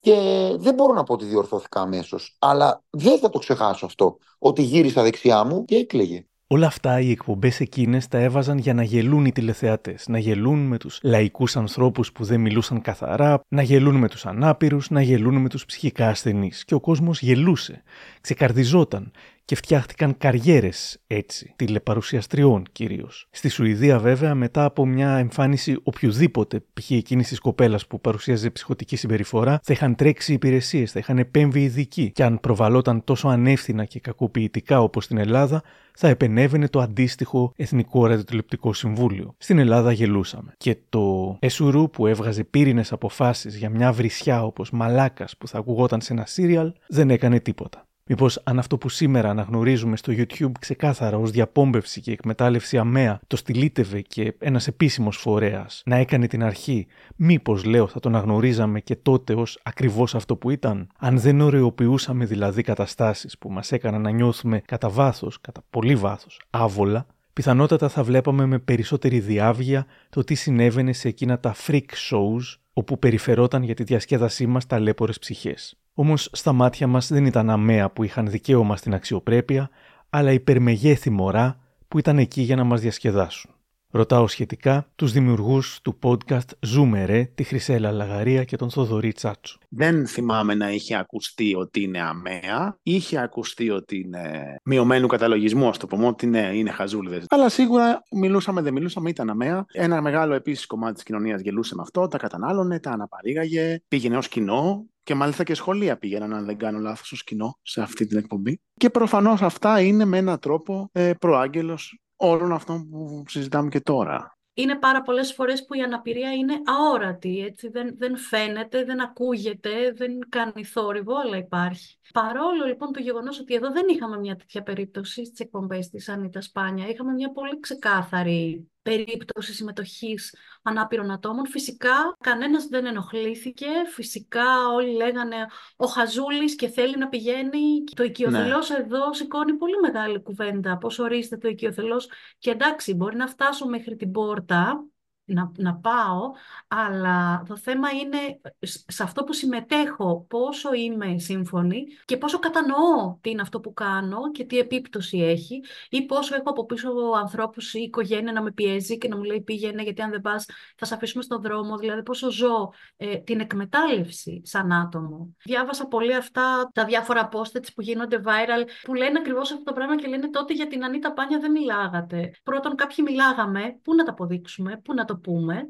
[0.00, 0.14] και
[0.58, 2.36] δεν μπορώ να πω ότι διορθώθηκα αμέσως.
[2.38, 4.18] Αλλά δεν θα το ξεχάσω αυτό.
[4.38, 6.26] Ότι γύρισα δεξιά μου και έκλαιγε.
[6.50, 9.94] Όλα αυτά οι εκπομπές εκείνες τα έβαζαν για να γελούν οι τηλεθεατέ.
[10.06, 14.90] Να γελούν με τους λαϊκούς ανθρώπους που δεν μιλούσαν καθαρά, να γελούν με τους ανάπηρους,
[14.90, 16.64] να γελούν με τους ψυχικά ασθενείς.
[16.64, 17.82] Και ο κόσμος γελούσε,
[18.20, 19.12] ξεκαρδιζόταν
[19.48, 23.28] και φτιάχτηκαν καριέρες έτσι, τηλεπαρουσιαστριών κυρίως.
[23.30, 26.90] Στη Σουηδία, βέβαια, μετά από μια εμφάνιση οποιοδήποτε, π.χ.
[26.90, 32.10] εκείνης της κοπέλας που παρουσίαζε ψυχοτική συμπεριφορά, θα είχαν τρέξει υπηρεσίες, θα είχαν επέμβει ειδικοί.
[32.10, 35.62] Και αν προβαλόταν τόσο ανεύθυνα και κακοποιητικά όπως στην Ελλάδα,
[35.94, 39.34] θα επενέβαινε το αντίστοιχο Εθνικό Ραδιοτηλεπτικό Συμβούλιο.
[39.38, 40.54] Στην Ελλάδα γελούσαμε.
[40.56, 46.00] Και το Εσουρού που έβγαζε πύρινες αποφάσεις για μια βρισιά όπως μαλάκας που θα ακουγόταν
[46.00, 47.87] σε ένα σύριαλ, δεν έκανε τίποτα.
[48.08, 53.36] Μήπως αν αυτό που σήμερα αναγνωρίζουμε στο YouTube ξεκάθαρα ως διαπόμπευση και εκμετάλλευση αμαία το
[53.36, 58.96] στυλίτευε και ένας επίσημος φορέας να έκανε την αρχή, μήπως λέω θα τον αναγνωρίζαμε και
[58.96, 64.10] τότε ως ακριβώς αυτό που ήταν, αν δεν ωρεοποιούσαμε δηλαδή καταστάσεις που μας έκαναν να
[64.10, 70.34] νιώθουμε κατά βάθος, κατά πολύ βάθος, άβολα, πιθανότατα θα βλέπαμε με περισσότερη διάβγεια το τι
[70.34, 75.78] συνέβαινε σε εκείνα τα freak shows όπου περιφερόταν για τη διασκέδασή μας ταλέπορες ψυχές.
[76.00, 79.70] Όμως στα μάτια μας δεν ήταν αμαία που είχαν δικαίωμα στην αξιοπρέπεια,
[80.10, 83.50] αλλά υπερμεγέθη μωρά που ήταν εκεί για να μας διασκεδάσουν.
[83.90, 89.58] Ρωτάω σχετικά τους δημιουργούς του podcast Ζούμε ρε, τη Χρυσέλα Λαγαρία και τον Θοδωρή Τσάτσο.
[89.68, 92.78] Δεν θυμάμαι να είχε ακουστεί ότι είναι αμαία.
[92.82, 97.24] Είχε ακουστεί ότι είναι μειωμένου καταλογισμού, ας το πούμε, ότι ναι, είναι χαζούλιδες.
[97.28, 99.64] Αλλά σίγουρα μιλούσαμε, δεν μιλούσαμε, ήταν αμαία.
[99.72, 104.28] Ένα μεγάλο επίσης κομμάτι της κοινωνίας γελούσε με αυτό, τα κατανάλωνε, τα αναπαρήγαγε, πήγαινε ως
[104.28, 104.86] κοινό.
[105.08, 108.60] Και μάλιστα και σχολεία πήγαιναν, αν δεν κάνω λάθος, ω κοινό σε αυτή την εκπομπή.
[108.76, 114.38] Και προφανώς αυτά είναι με έναν τρόπο ε, προάγγελος όλων αυτών που συζητάμε και τώρα.
[114.54, 119.92] Είναι πάρα πολλές φορές που η αναπηρία είναι αόρατη, έτσι, δεν, δεν φαίνεται, δεν ακούγεται,
[119.96, 121.98] δεν κάνει θόρυβο, αλλά υπάρχει.
[122.12, 126.40] Παρόλο λοιπόν το γεγονός ότι εδώ δεν είχαμε μια τέτοια περίπτωση στις εκπομπές της Ανίτα
[126.40, 131.46] Σπάνια, είχαμε μια πολύ ξεκάθαρη περίπτωση συμμετοχής ανάπηρων ατόμων.
[131.46, 137.84] Φυσικά κανένας δεν ενοχλήθηκε, φυσικά όλοι λέγανε ο Χαζούλης και θέλει να πηγαίνει.
[137.96, 142.08] Το οικειοθελώς εδώ σηκώνει πολύ μεγάλη κουβέντα, πώς ορίζεται το οικειοθελώς
[142.38, 144.84] και εντάξει μπορεί να φτάσω μέχρι την πόρτα,
[145.28, 146.32] να, να πάω,
[146.68, 148.40] αλλά το θέμα είναι
[148.86, 154.30] σε αυτό που συμμετέχω, πόσο είμαι σύμφωνη και πόσο κατανοώ τι είναι αυτό που κάνω
[154.30, 158.98] και τι επίπτωση έχει ή πόσο έχω από πίσω ανθρώπους ή οικογένεια να με πιέζει
[158.98, 162.02] και να μου λέει πήγαινε γιατί αν δεν πας θα σε αφήσουμε στον δρόμο, δηλαδή
[162.02, 165.34] πόσο ζω ε, την εκμετάλλευση σαν άτομο.
[165.44, 169.96] Διάβασα πολύ αυτά τα διάφορα posts που γίνονται viral που λένε ακριβώς αυτό το πράγμα
[169.96, 172.30] και λένε τότε για την Ανίτα Πάνια δεν μιλάγατε.
[172.42, 175.62] Πρώτον κάποιοι μιλάγαμε, πού να τα αποδείξουμε, πού να το πούμε,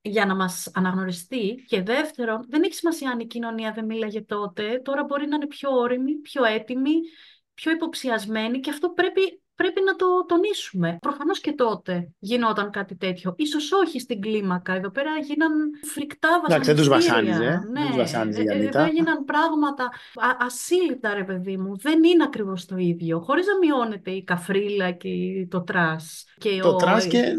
[0.00, 1.64] για να μας αναγνωριστεί.
[1.66, 4.80] Και δεύτερον, δεν έχει σημασία αν η κοινωνία δεν μίλαγε τότε.
[4.84, 6.92] Τώρα μπορεί να είναι πιο όρημη, πιο έτοιμη,
[7.54, 10.98] πιο υποψιασμένη και αυτό πρέπει, πρέπει να το τονίσουμε.
[11.00, 13.34] Προφανώς και τότε γινόταν κάτι τέτοιο.
[13.36, 14.72] Ίσως όχι στην κλίμακα.
[14.72, 15.52] Εδώ πέρα γίναν
[15.82, 16.54] φρικτά βασανιστήρια.
[16.56, 17.68] Εντάξει, δεν τους βασάνιζε.
[17.72, 18.78] Ναι, Δεν τους βασάνιζε η ε, ε, Ανίτα.
[18.80, 21.76] εδώ έγιναν πράγματα α- ασύλληπτα, ρε παιδί μου.
[21.78, 23.20] Δεν είναι ακριβώς το ίδιο.
[23.20, 25.08] Χωρίς να μειώνεται η καφρίλα και
[25.50, 26.24] το trash.
[26.38, 27.34] Και Το ο- trash και,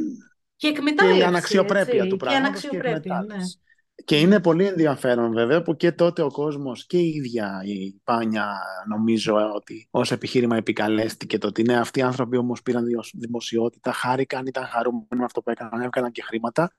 [0.58, 1.18] και εκμετάλλευση.
[1.20, 3.18] και η αναξιοπρέπεια έτσι, του Και πράγματος και, αναξιοπρέπεια, ναι.
[3.18, 3.60] εκμετάλλευση.
[4.06, 8.60] Και είναι πολύ ενδιαφέρον βέβαια που και τότε ο κόσμος και η ίδια η Πάνια
[8.88, 13.04] νομίζω ε, ότι ως επιχείρημα επικαλέστηκε το ότι ναι αυτοί οι άνθρωποι όμως πήραν διο-
[13.14, 16.76] δημοσιότητα, χάρηκαν, ήταν χαρούμενοι με αυτό που έκαναν, έβγαλαν και χρήματα.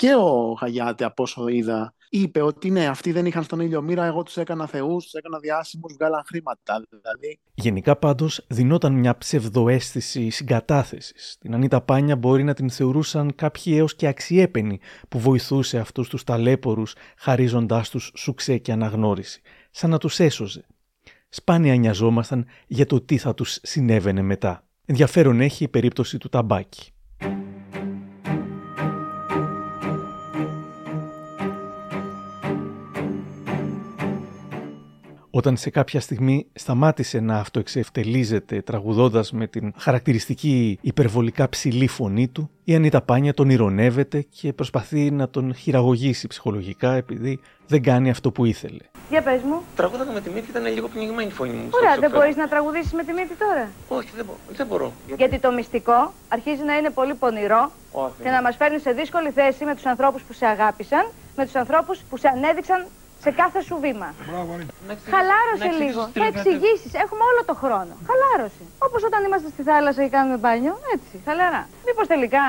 [0.00, 4.04] Και ο Χαγιάτε από όσο είδα είπε ότι ναι αυτοί δεν είχαν στον ήλιο μοίρα,
[4.04, 6.82] εγώ τους έκανα θεούς, τους έκανα διάσημους, βγάλαν χρήματα.
[6.88, 11.36] Δηλαδή Γενικά πάντως δινόταν μια ψευδοαίσθηση συγκατάθεσης.
[11.40, 16.24] Την Ανίτα Πάνια μπορεί να την θεωρούσαν κάποιοι έως και αξιέπαινοι που βοηθούσε αυτούς τους
[16.24, 19.40] ταλέπορους χαρίζοντάς τους σουξέ και αναγνώριση,
[19.70, 20.66] σαν να τους έσωζε.
[21.28, 24.64] Σπάνια νοιαζόμασταν για το τι θα τους συνέβαινε μετά.
[24.84, 26.92] Ενδιαφέρον έχει η περίπτωση του ταμπάκι.
[35.40, 42.50] Όταν σε κάποια στιγμή σταμάτησε να αυτοεξευτελίζεται τραγουδώντας με την χαρακτηριστική υπερβολικά ψηλή φωνή του,
[42.64, 48.30] η Ανίτα Πάνια τον ηρωνεύεται και προσπαθεί να τον χειραγωγήσει ψυχολογικά επειδή δεν κάνει αυτό
[48.30, 48.78] που ήθελε.
[49.10, 49.62] Για πες μου.
[49.76, 51.66] Τραγούδαγα με τη μύτη, ήταν λίγο πνιγμένη η φωνή μου.
[51.68, 52.18] στο Ωραία, δεν ξεφεύγω.
[52.20, 53.70] μπορείς να τραγουδήσεις με τη μύτη τώρα.
[53.88, 54.92] Όχι, δεν, μπο- δεν μπορώ.
[55.16, 58.12] Γιατί το μυστικό αρχίζει να είναι πολύ πονηρό Όχι.
[58.22, 61.04] και να μας φέρνει σε δύσκολη θέση με τους ανθρώπους που σε αγάπησαν,
[61.36, 62.86] με τους ανθρώπους που σε ανέδειξαν
[63.24, 64.08] σε κάθε σου βήμα.
[65.14, 66.00] Χαλάρωσε να λίγο.
[66.02, 66.38] εξηγήσεις τι Θα λέτε.
[66.38, 66.92] εξηγήσεις.
[67.04, 67.92] Έχουμε όλο το χρόνο.
[68.08, 68.62] Χαλάρωσε.
[68.86, 70.74] Όπως όταν είμαστε στη θάλασσα και κάνουμε μπάνιο.
[70.94, 71.62] Έτσι, χαλαρά.
[71.86, 72.44] Μήπως τελικά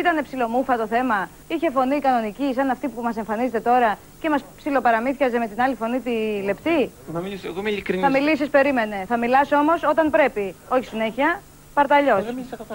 [0.00, 1.18] ήταν ψιλομούφα το θέμα;
[1.48, 5.74] Είχε φωνή κανονική, σαν αυτή που μας εμφανίζεται τώρα και μας ψιλοπαραμύθιαζε με την άλλη
[5.74, 6.14] φωνή τη
[6.44, 8.04] λεπτή; Να μιλήσω, εγώ είμαι ειλικρινής.
[8.04, 9.04] Θα μιλήσεις, περίμενε.
[9.08, 10.54] Θα μιλάς όμως όταν πρέπει.
[10.68, 11.40] Όχι συνέχεια.
[11.74, 12.24] Παρταλιώ.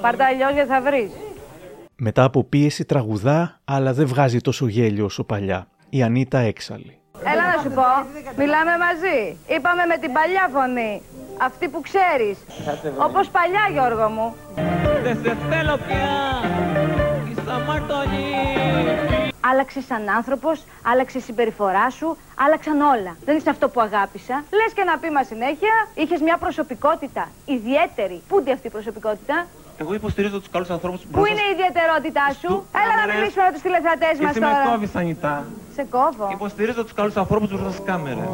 [0.02, 1.12] Παρταλιώ γιατί θα βρεις.
[1.95, 5.68] Μετά από πίεση τραγουδά, αλλά δεν βγάζει τόσο γέλιο όσο παλιά.
[5.89, 7.01] Η Ανίτα έξαλλη.
[7.24, 7.89] Έλα να σου πω,
[8.38, 9.38] μιλάμε μαζί.
[9.47, 11.01] Είπαμε με την παλιά φωνή.
[11.38, 12.38] Αυτή που ξέρεις.
[12.97, 14.36] Όπως παλιά, Γιώργο μου.
[15.03, 16.09] Δεν σε θέλω πια.
[17.32, 18.30] Είσαι αμαρτωλή.
[19.51, 23.17] Άλλαξες σαν άνθρωπος, άλλαξες η συμπεριφορά σου, άλλαξαν όλα.
[23.26, 24.43] Δεν είσαι αυτό που αγάπησα.
[24.51, 28.22] Λες και να πει μα συνέχεια, είχες μια προσωπικότητα ιδιαίτερη.
[28.28, 29.45] Πού είναι αυτή η προσωπικότητα,
[29.82, 32.52] Εγώ υποστηρίζω τους καλούς ανθρώπους Πού είναι η ιδιαιτερότητά σου,
[32.82, 33.16] Έλα να κάμερες.
[33.16, 34.66] μιλήσουμε με τους τηλεθεατές μας Εσύ με τώρα.
[34.72, 35.36] κόβεις, Ανιτά.
[35.76, 36.26] Σε κόβω.
[36.38, 38.30] Υποστηρίζω τους καλούς ανθρώπους μπροστά στις κάμερες.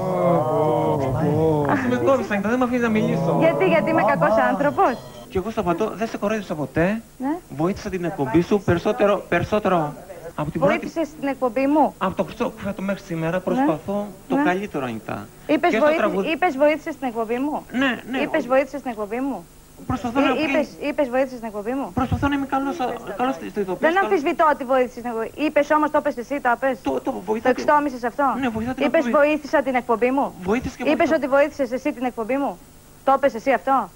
[1.74, 3.32] Εσύ με κόβεις, Ανιτά, δεν με αφήνεις να μιλήσω.
[3.40, 4.92] Γιατί, γιατί είμαι κακός άνθρωπος;
[5.30, 7.02] Και εγώ σταματώ, δεν σε κορόιδεψα ποτέ.
[7.18, 7.34] Ναι.
[7.62, 9.94] Βοήθησα την εκπομπή σου περισσότερο, περισσότερο
[10.36, 10.78] από την πρώτη.
[10.78, 14.44] Βοήθησες στην εκπομπή μου; Από το Χριστό φέτο μέχρι σήμερα προσπαθώ το Ναι.
[14.44, 15.28] καλύτερο, Ανιτά.
[15.48, 15.98] Είπες, Και στο βοήθη...
[16.02, 18.18] τραγούδι- είπες βοήθησες στην εκπομπή μου; Ναι, ναι.
[18.18, 19.46] Είπες βοήθησες στην εκπομπή μου;
[19.86, 22.78] Προσπαθώ Ε, να είπες, είπες βοήθησες στην εκπομπή μου; Προσπαθώ να είμαι καλός,
[23.18, 23.66] καλός στο ηθοποιός.
[23.80, 25.32] Δεν καλός- αμφισβητώ ότι βοήθησες στην εκπομπή.
[25.46, 26.82] Είπες όμως το είπες εσύ, το είπες.
[26.82, 29.26] Το, το, βοηθά Το την- εξτόμησες αυτό; Ναι, βοηθά την Είπες εκπομπή.
[29.28, 30.34] βοήθησα την εκπομπή μου.
[30.42, 31.16] Βοήθησε και Είπες βοηθώ.
[31.16, 32.58] ότι βοήθησες εσύ την εκπομπή μου;
[33.04, 33.90] Το είπες εσύ αυτό;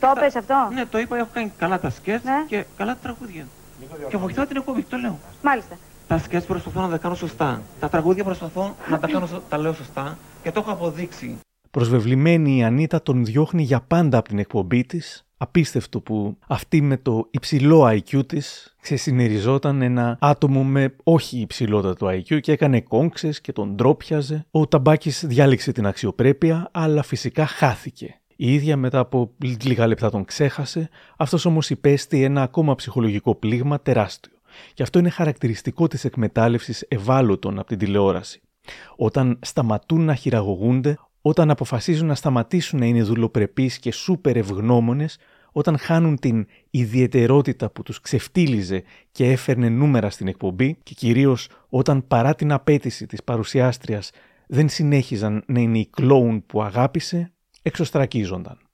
[0.00, 2.44] Το είπες αυτό; Ναι, το είπα, έχω κάνει καλά τα σκέτς Ναι.
[2.46, 3.44] και καλά τα τραγούδια.
[4.08, 5.18] Και βοηθάω την εκπομπή, το λέω.
[5.42, 5.74] Μάλιστα.
[6.08, 7.62] Τα σκέτς προσπαθώ να τα κάνω σωστά.
[7.80, 11.38] Τα τραγούδια προσπαθώ να τα κάνω, σω- τα λέω σωστά και το έχω αποδείξει.
[11.76, 15.26] Προσβεβλημένη η Ανίτα τον διώχνει για πάντα από την εκπομπή της.
[15.36, 22.40] Απίστευτο που αυτή με το υψηλό IQ της ξεσυνεριζόταν ένα άτομο με όχι υψηλότατο IQ
[22.40, 24.46] και έκανε κόμξε και τον ντρόπιαζε.
[24.50, 28.20] Ο Ταμπάκης διάλεξε την αξιοπρέπεια, αλλά φυσικά χάθηκε.
[28.36, 29.30] Η ίδια μετά από
[29.62, 34.32] λίγα λεπτά τον ξέχασε, αυτός όμως υπέστη ένα ακόμα ψυχολογικό πλήγμα τεράστιο.
[34.74, 38.40] Και αυτό είναι χαρακτηριστικό της εκμετάλλευσης ευάλωτων από την τηλεόραση.
[38.96, 40.98] Όταν σταματούν να χειραγωγούνται,
[41.28, 45.18] όταν αποφασίζουν να σταματήσουν να είναι δουλοπρεπείς και σούπερ ευγνώμονες,
[45.52, 52.06] όταν χάνουν την ιδιαιτερότητα που τους ξεφτύλιζε και έφερνε νούμερα στην εκπομπή και κυρίως όταν
[52.06, 54.10] παρά την απέτηση της παρουσιάστριας
[54.46, 58.65] δεν συνέχιζαν να είναι η κλόουν που αγάπησε, εξωστρακίζονταν.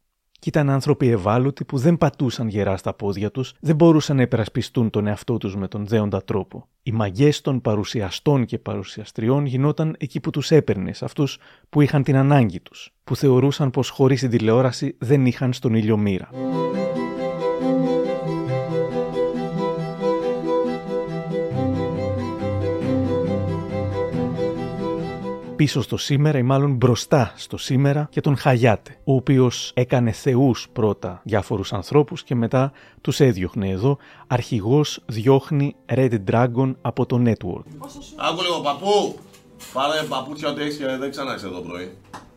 [0.43, 4.91] Και ήταν άνθρωποι ευάλωτοι που δεν πατούσαν γερά στα πόδια τους, δεν μπορούσαν να υπερασπιστούν
[4.91, 6.69] τον εαυτό τους με τον δέοντα τρόπο.
[6.83, 11.39] Οι μαγιές των παρουσιαστών και παρουσιαστριών γινόταν εκεί που τους έπαιρνες, αυτούς
[11.69, 15.97] που είχαν την ανάγκη τους, που θεωρούσαν πως χωρίς την τηλεόραση δεν είχαν στον ήλιο
[15.97, 16.29] μοίρα.
[25.63, 30.69] Πίσω στο σήμερα ή μάλλον μπροστά στο σήμερα και τον Χαγιάτε, ο οποίος έκανε θεούς
[30.73, 33.99] πρώτα διάφορους ανθρώπους και μετά τους έδιωχνε εδώ.
[34.27, 37.67] Αρχηγός διώχνει Red Dragon από το network.
[38.17, 39.19] Άκου λίγο παππού.
[39.73, 41.97] Πάρε παπούτσια ότι έχεις και δεν ξανά είσαι εδώ πρωί.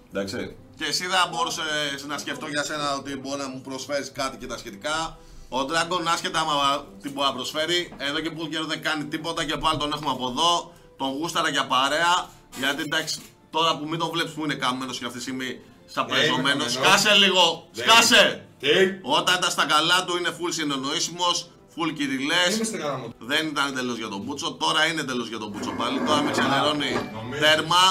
[0.10, 0.56] Εντάξει.
[0.78, 4.48] Και εσύ δεν μπορούσες να σκεφτώ για σένα ότι μπορεί να μου προσφέρεις κάτι και
[4.48, 5.18] τα σχετικά.
[5.50, 9.46] Ο Dragon, άσχετα άμα τι μπορεί να προσφέρει, εδώ και που καιρό δεν κάνει τίποτα
[9.46, 10.72] και πάλι τον έχουμε από εδώ.
[10.98, 12.14] Τον γούσταρα για παρέα.
[12.58, 16.62] Γιατί εντάξει, τώρα που μην τον βλέπεις που είναι καμένος και αυτή τη στιγμή σαπρεζωμένο.
[16.62, 17.28] είμαι Σκάσε καμένος.
[17.28, 17.68] λίγο!
[17.72, 18.46] Δεν Σκάσε!
[18.60, 18.68] Τι;
[19.02, 22.44] Όταν ήταν στα καλά του είναι full συνεννοήσιμος, full κυριλές.
[22.48, 23.14] Δεν είμαι στα καλά μου.
[23.18, 26.00] Δεν ήταν εντελώς για τον Μπούτσο, τώρα είναι εντελώς για τον Μπούτσο πάλι.
[26.08, 26.92] Τώρα με ξενερώνει
[27.40, 27.84] τέρμα.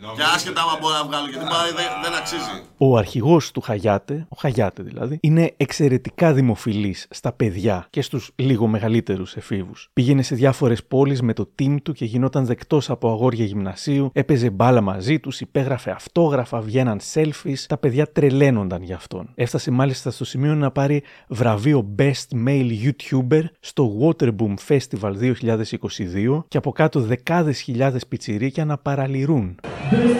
[0.00, 2.62] Και άσχετα άμα μπορώ να βγάλω γιατί πάλι δεν, δεν αξίζει.
[2.76, 8.66] Ο αρχηγός του Χαγιάτε, ο Χαγιάτε δηλαδή, είναι εξαιρετικά δημοφιλής στα παιδιά και στους λίγο
[8.66, 9.90] μεγαλύτερους εφήβους.
[9.92, 14.50] Πήγαινε σε διάφορες πόλεις με το team του και γινόταν δεκτός από αγόρια γυμνασίου, έπαιζε
[14.50, 19.28] μπάλα μαζί τους, υπέγραφε αυτόγραφα, βγαίναν selfies, τα παιδιά τρελαίνονταν γι' αυτόν.
[19.34, 26.56] Έφτασε μάλιστα στο σημείο να πάρει βραβείο Best Male YouTuber στο Waterboom Festival 2022 και
[26.56, 29.56] από κάτω δεκάδες χιλιάδες πιτσιρίκια να παραλυρούν.
[29.88, 30.16] Σεβασμό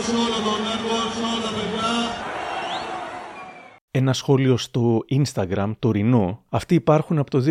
[0.00, 1.90] σε όλο το network, σε όλα τα παιδιά.
[3.90, 6.42] Ένα σχόλιο στο Instagram, τωρινό.
[6.48, 7.42] Αυτοί υπάρχουν από το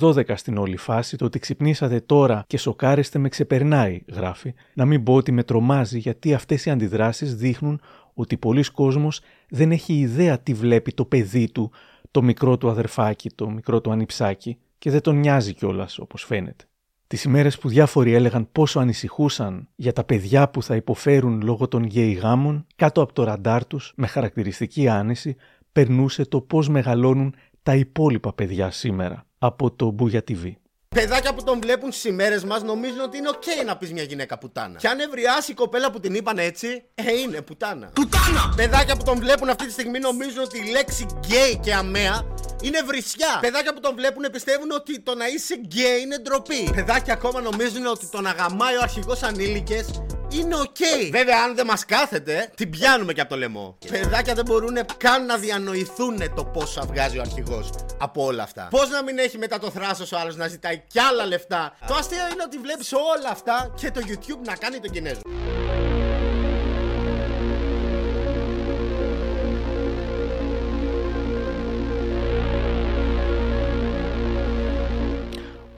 [0.00, 1.16] 2012 στην όλη φάση.
[1.16, 4.54] Το ότι ξυπνήσατε τώρα και σοκάρεστε με ξεπερνάει, γράφει.
[4.74, 7.80] Να μην πω ότι με τρομάζει γιατί αυτές οι αντιδράσεις δείχνουν
[8.14, 11.70] ότι πολλοί κόσμος δεν έχει ιδέα τι βλέπει το παιδί του,
[12.10, 16.64] το μικρό του αδερφάκι, το μικρό του ανιψάκι και δεν τον νοιάζει κιόλας όπως φαίνεται.
[17.06, 21.84] Τις ημέρες που διάφοροι έλεγαν πόσο ανησυχούσαν για τα παιδιά που θα υποφέρουν λόγω των
[21.84, 25.36] γκέι γάμων, κάτω από το ραντάρ τους, με χαρακτηριστική άνεση,
[25.72, 30.52] περνούσε το πώς μεγαλώνουν τα υπόλοιπα παιδιά σήμερα από το Μπούγια TV.
[30.98, 34.38] Παιδάκια που τον βλέπουν στις ημέρες μας νομίζουν ότι είναι οκ να πεις μια γυναίκα
[34.38, 34.78] πουτάνα.
[34.78, 37.90] Και αν νευριάσει η κοπέλα που την είπαν έτσι, ε, είναι πουτάνα.
[37.94, 38.52] Πουτάνα!
[38.56, 42.26] Παιδάκια που τον βλέπουν αυτή τη στιγμή νομίζουν ότι η λέξη γκέι και ΑμεΑ
[42.62, 43.38] είναι βρισιά.
[43.40, 46.70] Παιδάκια που τον βλέπουν πιστεύουν ότι το να είσαι γκέι είναι ντροπή.
[46.74, 49.86] Παιδάκια ακόμα νομίζουν ότι το να γαμάει ο αρχηγός ανήλικες
[50.30, 50.76] είναι οκ.
[51.10, 53.78] Βέβαια, αν δεν μας κάθεται, την πιάνουμε και από το λαιμό.
[53.90, 58.68] Παιδάκια δεν μπορούν καν να διανοηθούν το πόσα βγάζει ο αρχηγός από όλα αυτά.
[58.70, 61.76] Πώς να μην έχει μετά το θράσος ο άλλος να ζητάει κι άλλα λεφτά.
[61.86, 65.20] Το αστείο είναι ότι βλέπεις όλα αυτά και το YouTube να κάνει τον Κινέζο.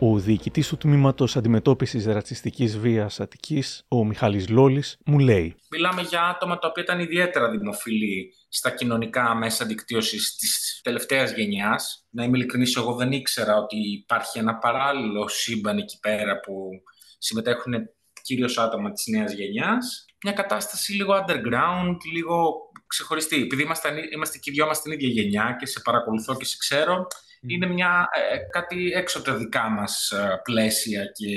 [0.02, 6.22] Ο διοικητής του τμήματος αντιμετώπισης ρατσιστικής βίας Αττικής, ο Μιχάλης Λόλης, μου λέει Μιλάμε για
[6.22, 12.06] άτομα τα οποία ήταν ιδιαίτερα δημοφιλή στα κοινωνικά μέσα δικτύωσης της τελευταίας γενιάς.
[12.10, 16.70] Να είμαι ειλικρινής, εγώ δεν ήξερα ότι υπάρχει ένα παράλληλο σύμπαν εκεί πέρα που
[17.18, 17.74] συμμετέχουν
[18.22, 20.04] κυρίως άτομα της νέας γενιάς.
[20.24, 22.54] Μια κατάσταση λίγο underground, λίγο
[22.86, 23.36] ξεχωριστή.
[23.42, 26.56] Επειδή είμαστε, είμαστε και οι δυο μας στην ίδια γενιά και σε παρακολουθώ και σε
[26.58, 27.06] ξέρω,
[27.46, 31.32] είναι μια, ε, κάτι έξω από τα δικά μας ε, πλαίσια και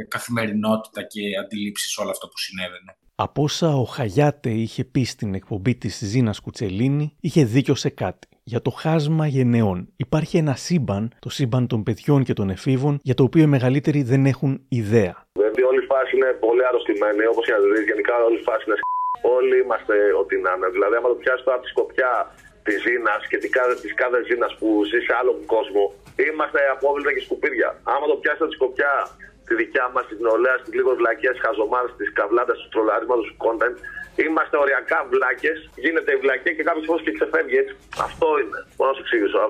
[0.00, 2.96] ε, καθημερινότητα και αντιλήψεις όλο αυτό που συνέβαινε.
[3.14, 8.26] Από όσα ο Χαγιάτε είχε πει στην εκπομπή της Ζήνας Κουτσελίνη, είχε δίκιο σε κάτι.
[8.42, 9.92] Για το χάσμα γενεών.
[9.96, 14.02] Υπάρχει ένα σύμπαν, το σύμπαν των παιδιών και των εφήβων, για το οποίο οι μεγαλύτεροι
[14.02, 15.14] δεν έχουν ιδέα.
[15.50, 17.84] ότι όλη η φάση είναι πολύ αρρωστημένη, όπως και να τη δεις.
[17.90, 18.82] Γενικά όλη η φάση είναι σ***.
[19.36, 20.68] Όλοι είμαστε ό,τι να είναι.
[20.76, 22.12] Δηλαδή, άμα το πιάσεις τώρα από τη σκοπιά
[22.68, 25.82] τη ζήνα και τη κάθε, της κάθε ζήνας που ζει σε άλλον κόσμο,
[26.26, 27.68] είμαστε απόβλητα και σκουπίδια.
[27.92, 28.94] Άμα το πιάσει από τη σκοπιά
[29.48, 33.36] τη δικιά μας, της νεολαίας, τη λίγο βλακία, τη χαζομάρα, τη καβλάτα, τους τρολαρίσματο, τους
[33.44, 33.76] content,
[34.24, 35.58] είμαστε οριακά βλάκες.
[35.84, 37.74] Γίνεται η βλακία και κάποιος φω και ξεφεύγει έτσι.
[38.06, 38.58] Αυτό είναι.
[38.76, 39.40] Μπορώ να σου εξηγήσω.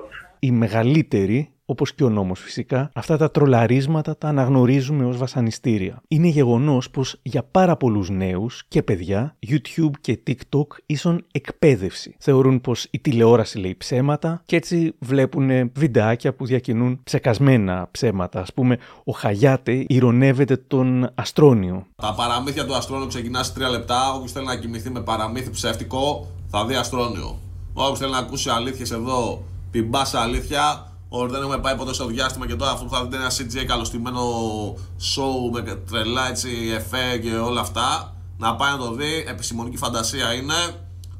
[0.47, 1.39] Οι μεγαλύτεροι,
[1.69, 6.01] όπως και ο νόμος φυσικά, αυτά τα τρολαρίσματα τα αναγνωρίζουμε ως βασανιστήρια.
[6.07, 12.15] Είναι γεγονός πως για πάρα πολλούς νέους και παιδιά, YouTube και TikTok ίσον εκπαίδευση.
[12.19, 18.39] Θεωρούν πως η τηλεόραση λέει ψέματα και έτσι βλέπουν βιντεάκια που διακινούν ψεκασμένα ψέματα.
[18.39, 21.85] Α πούμε, ο Χαγιάτε ηρωνεύεται τον Αστρόνιο.
[21.95, 24.13] Τα παραμύθια του Αστρόνιου ξεκινάς σε 3 λεπτά.
[24.13, 27.39] Όποιος θέλει να κοιμηθεί με παραμύθι ψεύτικο, θα δει Αστρόνιο.
[27.73, 30.88] Όποιος θέλει να ακούσει αλήθειες εδώ, πιμπάσα αλήθεια.
[31.09, 33.65] Ότι δεν έχουμε πάει ποτέ στο διάστημα και τώρα αυτό που θα δείτε ένα CGI
[33.67, 34.21] καλωστημένο
[34.99, 38.15] show με τρελά έτσι εφέ και όλα αυτά.
[38.37, 39.25] Να πάει να το δει.
[39.27, 40.53] Επιστημονική φαντασία είναι.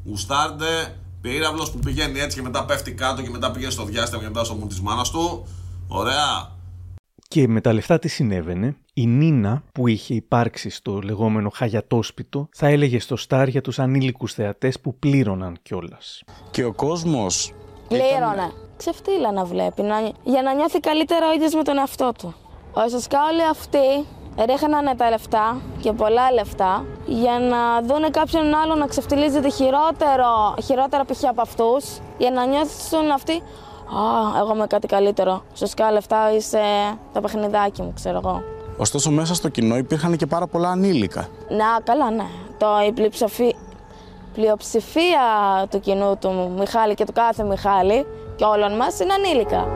[0.06, 0.96] Γουστάρντε.
[1.22, 4.44] Πύραυλος που πηγαίνει έτσι και μετά πέφτει κάτω και μετά πηγαίνει στο διάστημα και μετά
[4.44, 5.48] στο μουν της μάνας του.
[5.88, 6.58] Ωραία.
[7.28, 12.68] Και με τα λεφτά τι συνέβαινε, η Νίνα που είχε υπάρξει στο λεγόμενο χαγιατόσπιτο θα
[12.68, 16.24] έλεγε στο Στάρ για τους ανήλικους θεατές που πλήρωναν κιόλας.
[16.52, 17.54] Και ο κόσμος
[17.88, 18.69] Πλήρωνε.
[18.82, 19.96] Ξεφτύλα να βλέπει, να...
[20.24, 22.36] για να νιώθει καλύτερα ο ίδιος με τον εαυτό του.
[22.86, 24.08] Ουσιαστικά όλοι αυτοί
[24.46, 31.06] ρίχνανε τα λεφτά και πολλά λεφτά για να δουν κάποιον άλλο να ξεφτυλίζεται χειρότερο, χειρότερα
[31.06, 31.24] π.χ.
[31.30, 31.86] από αυτούς
[32.18, 35.44] για να νιώθουν αυτοί «Α, εγώ είμαι κάτι καλύτερο.
[35.54, 36.62] Ουσιαστικά λεφτά είσαι
[37.14, 38.44] το παιχνιδάκι μου, ξέρω εγώ».
[38.78, 41.28] Ωστόσο, μέσα στο κοινό υπήρχαν και πάρα πολλά ανήλικα.
[41.50, 42.26] Να, καλά, ναι.
[42.58, 43.54] Το, η πλειοψηφία,
[44.34, 45.22] πλειοψηφία
[45.70, 48.06] του κοινού του Μιχάλη και του κάθε Μιχάλη
[48.40, 49.68] και όλων μας είναι ανήλικα.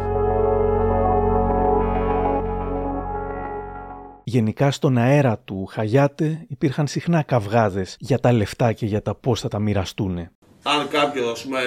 [4.24, 9.40] Γενικά στον αέρα του Χαγιάτε υπήρχαν συχνά καυγάδες για τα λεφτά και για τα πώς
[9.40, 10.18] θα τα μοιραστούν.
[10.64, 11.60] Αν κάποιος ας πούμε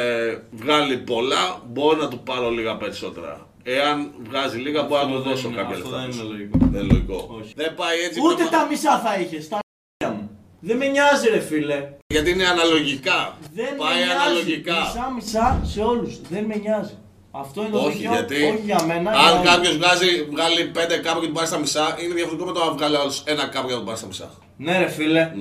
[0.51, 3.47] βγάλει πολλά, μπορώ να του πάρω λίγα περισσότερα.
[3.62, 5.99] Εάν βγάζει λίγα, μπορώ να του δώσω κάποια λεφτά.
[5.99, 6.59] δεν είναι λογικό.
[6.61, 7.40] Δεν είναι λογικό.
[7.55, 8.20] Δεν πάει έτσι.
[8.20, 9.49] Ούτε πρέπει- τα μισά θα είχες.
[10.67, 10.73] Τα μου.
[10.73, 11.89] Δεν με νοιάζει, ρε φίλε.
[12.07, 13.37] Γιατί είναι αναλογικά.
[13.55, 14.21] Δεν πάει με νοιάζει.
[14.21, 14.75] αναλογικά.
[14.81, 16.21] Μισά-μισά σε όλους.
[16.29, 16.95] Δεν με νοιάζει.
[17.31, 18.12] Αυτό είναι το Όχι, δίκαιο.
[18.12, 19.11] γιατί Όχι για μένα.
[19.11, 19.49] για αν όλους.
[19.51, 19.77] κάποιος
[20.33, 23.12] βγάλει πέντε κάπου και του πάρει στα μισά, είναι διαφορετικό με το να βγάλει άλλο
[23.25, 24.31] ένα κάπου και να του πάρει στα μισά.
[24.57, 25.33] Ναι, ρε φίλε.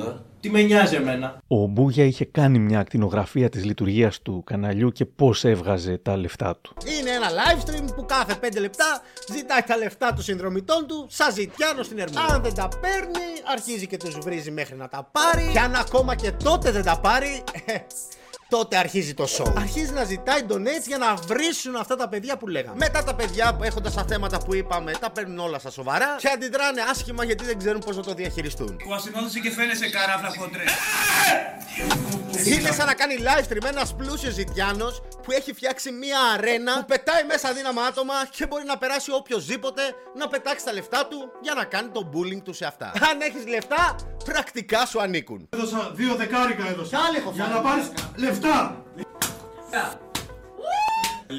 [0.45, 5.05] Τι με νοιάζει εμένα; Ο Μπούγια είχε κάνει μια ακτινογραφία της λειτουργίας του καναλιού και
[5.05, 6.73] πώς έβγαζε τα λεφτά του.
[6.99, 9.01] Είναι ένα live stream που κάθε 5 λεπτά
[9.33, 12.33] ζητάει τα λεφτά των συνδρομητών του σαν ζητιάνο στην Ερμηνεία.
[12.33, 15.49] Αν δεν τα παίρνει, αρχίζει και τους βρίζει μέχρι να τα πάρει.
[15.51, 17.73] Και αν ακόμα και τότε δεν τα πάρει, ε,
[18.49, 19.53] τότε αρχίζει το show.
[19.57, 22.75] Αρχίζει να ζητάει donates για να βρίσουν αυτά τα παιδιά που λέγαμε.
[22.77, 26.81] Μετά τα παιδιά έχοντας τα θέματα που είπαμε, τα παίρνουν όλα στα σοβαρά και αντιδράνε
[26.91, 28.77] άσχημα γιατί δεν ξέρουν πώς να το διαχειριστούν.
[28.87, 30.71] Που ασυνόδησε και φαίνεσαι καράφλα χοντρές.
[32.45, 36.85] Είναι σαν να κάνει live stream ένας πλούσιος ζητιάνος που έχει φτιάξει μία αρένα που
[36.85, 39.81] πετάει μέσα αδύναμα άτομα και μπορεί να περάσει οποιοδήποτε
[40.17, 42.85] να πετάξει τα λεφτά του για να κάνει το bullying του σε αυτά.
[42.85, 45.49] Αν έχεις λεφτά, πρακτικά σου ανήκουν.
[45.53, 46.89] Έδωσα δύο δεκάρικα έδωσα.
[46.89, 47.53] Κι άλλη έχω Για φάει.
[47.53, 47.85] να πάρεις
[48.35, 48.83] λεφτά.
[51.27, 51.31] 150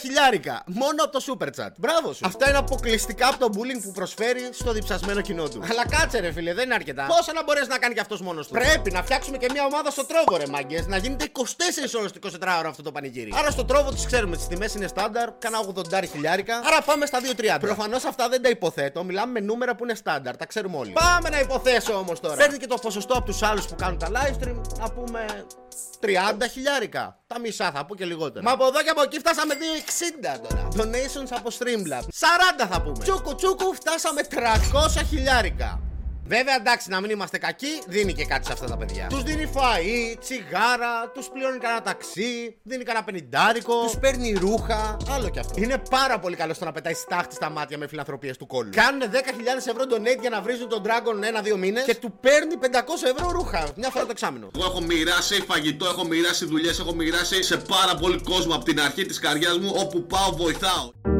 [0.00, 1.68] χιλιάρικα μόνο από το super chat.
[1.76, 2.26] Μπράβο σου.
[2.26, 5.62] Αυτά είναι αποκλειστικά από το bullying που προσφέρει στο διψασμένο κοινό του.
[5.70, 7.06] Αλλά κάτσε ρε φίλε, δεν είναι αρκετά.
[7.06, 9.90] Πόσα να μπορέσει να κάνει κι αυτός μόνος του; Πρέπει να φτιάξουμε και μια ομάδα
[9.90, 10.86] στο τρόβο ρε μάγκες.
[10.86, 13.32] Να γίνεται 24 ώρες το 24 ώρα αυτό το πανηγύρι.
[13.36, 16.56] Άρα στο τρόβο τις ξέρουμε, τις τιμές είναι στάνταρ, κάνα 80 χιλιάρικα.
[16.56, 17.60] Άρα πάμε στα 2.30.
[17.60, 19.04] Προφανώς αυτά δεν τα υποθέτω.
[19.04, 20.92] Μιλάμε με νούμερα που είναι στάνταρ, τα ξέρουμε όλοι.
[20.92, 22.36] Πάμε να υποθέσω όμως τώρα.
[22.36, 25.26] Παίρνει και το ποσοστό από τους άλλους που κάνουν τα live stream, να πούμε
[26.00, 26.06] 30
[26.50, 27.18] χιλιάρικα.
[27.26, 28.44] Τα μισά θα πω και λιγότερα.
[28.44, 30.68] Μα από εδώ και από εκεί φτάσαμε 2,60 τώρα.
[30.76, 32.02] Donations από Streamlab.
[32.62, 32.98] 40 θα πούμε.
[33.02, 35.89] Τσούκου τσούκου φτάσαμε 300 χιλιάρικα.
[36.36, 39.06] Βέβαια εντάξει να μην είμαστε κακοί, δίνει και κάτι σε αυτά τα παιδιά.
[39.08, 45.28] Τους δίνει φαΐ, τσιγάρα, τους πληρώνει κανένα ταξί, δίνει κανένα πενιντάρικο, τους παίρνει ρούχα, άλλο
[45.28, 45.62] κι αυτό.
[45.62, 48.70] Είναι πάρα πολύ καλό στο να πετάει στάχτη στα μάτια με φιλανθρωπίες του κόλλου.
[48.74, 49.06] Κάνουν 10.000
[49.56, 52.66] ευρώ donate για να βρίζουν τον Dragon ένα-δύο μήνες και του παίρνει 500
[53.16, 54.50] ευρώ ρούχα μια φορά το εξάμεινο.
[54.54, 58.80] Εγώ έχω μοιράσει φαγητό, έχω μοιράσει δουλειές, έχω μοιράσει σε πάρα πολύ κόσμο από την
[58.80, 59.72] αρχή της καρδιά μου.
[59.76, 61.19] Όπου πάω, βοηθάω.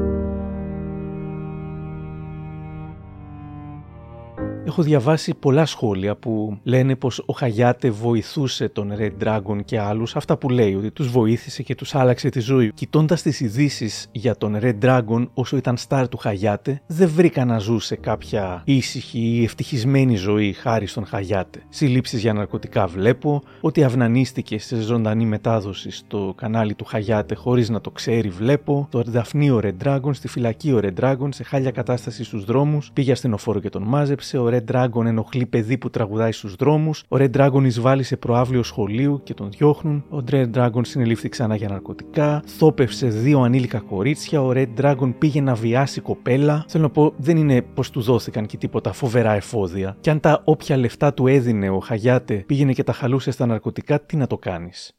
[4.65, 10.17] Έχω διαβάσει πολλά σχόλια που λένε πως ο Χαγιάτε βοηθούσε τον Red Dragon και άλλους,
[10.17, 12.73] αυτά που λέει, ότι τους βοήθησε και τους άλλαξε τη ζωή.
[12.73, 17.59] Κοιτώντας τις ειδήσεις για τον Red Dragon όσο ήταν στάρ του Χαγιάτε, δεν βρήκα να
[17.59, 21.63] ζούσε κάποια ήσυχη ή ευτυχισμένη ζωή χάρη στον Χαγιάτε.
[21.69, 27.81] Συλλήψεις για ναρκωτικά βλέπω, ότι αυνανίστηκε σε ζωντανή μετάδοση στο κανάλι του Χαγιάτε χωρίς να
[27.81, 31.71] το ξέρει βλέπω, το Δαφνί ο Red Dragon, στη φυλακή ο Red Dragon, σε χάλια
[31.71, 36.33] κατάσταση στους δρόμους, πήγε ασθενοφόρο και τον μάζεψε, ο Red Dragon ενοχλεί παιδί που τραγουδάει
[36.33, 40.81] στους δρόμους, ο Red Dragon εισβάλλει σε προάβλιο σχολείου και τον διώχνουν, ο Red Dragon
[40.81, 46.65] συνελήφθη ξανά για ναρκωτικά, θόπευσε δύο ανήλικα κορίτσια, ο Red Dragon πήγε να βιάσει κοπέλα.
[46.69, 49.97] Θέλω να πω, δεν είναι πως του δόθηκαν και τίποτα φοβερά εφόδια.
[50.01, 54.01] Και αν τα όποια λεφτά του έδινε ο Χαγιάτε πήγαινε και τα χαλούσε στα ναρκωτικά,
[54.01, 54.99] τι να το κάνεις;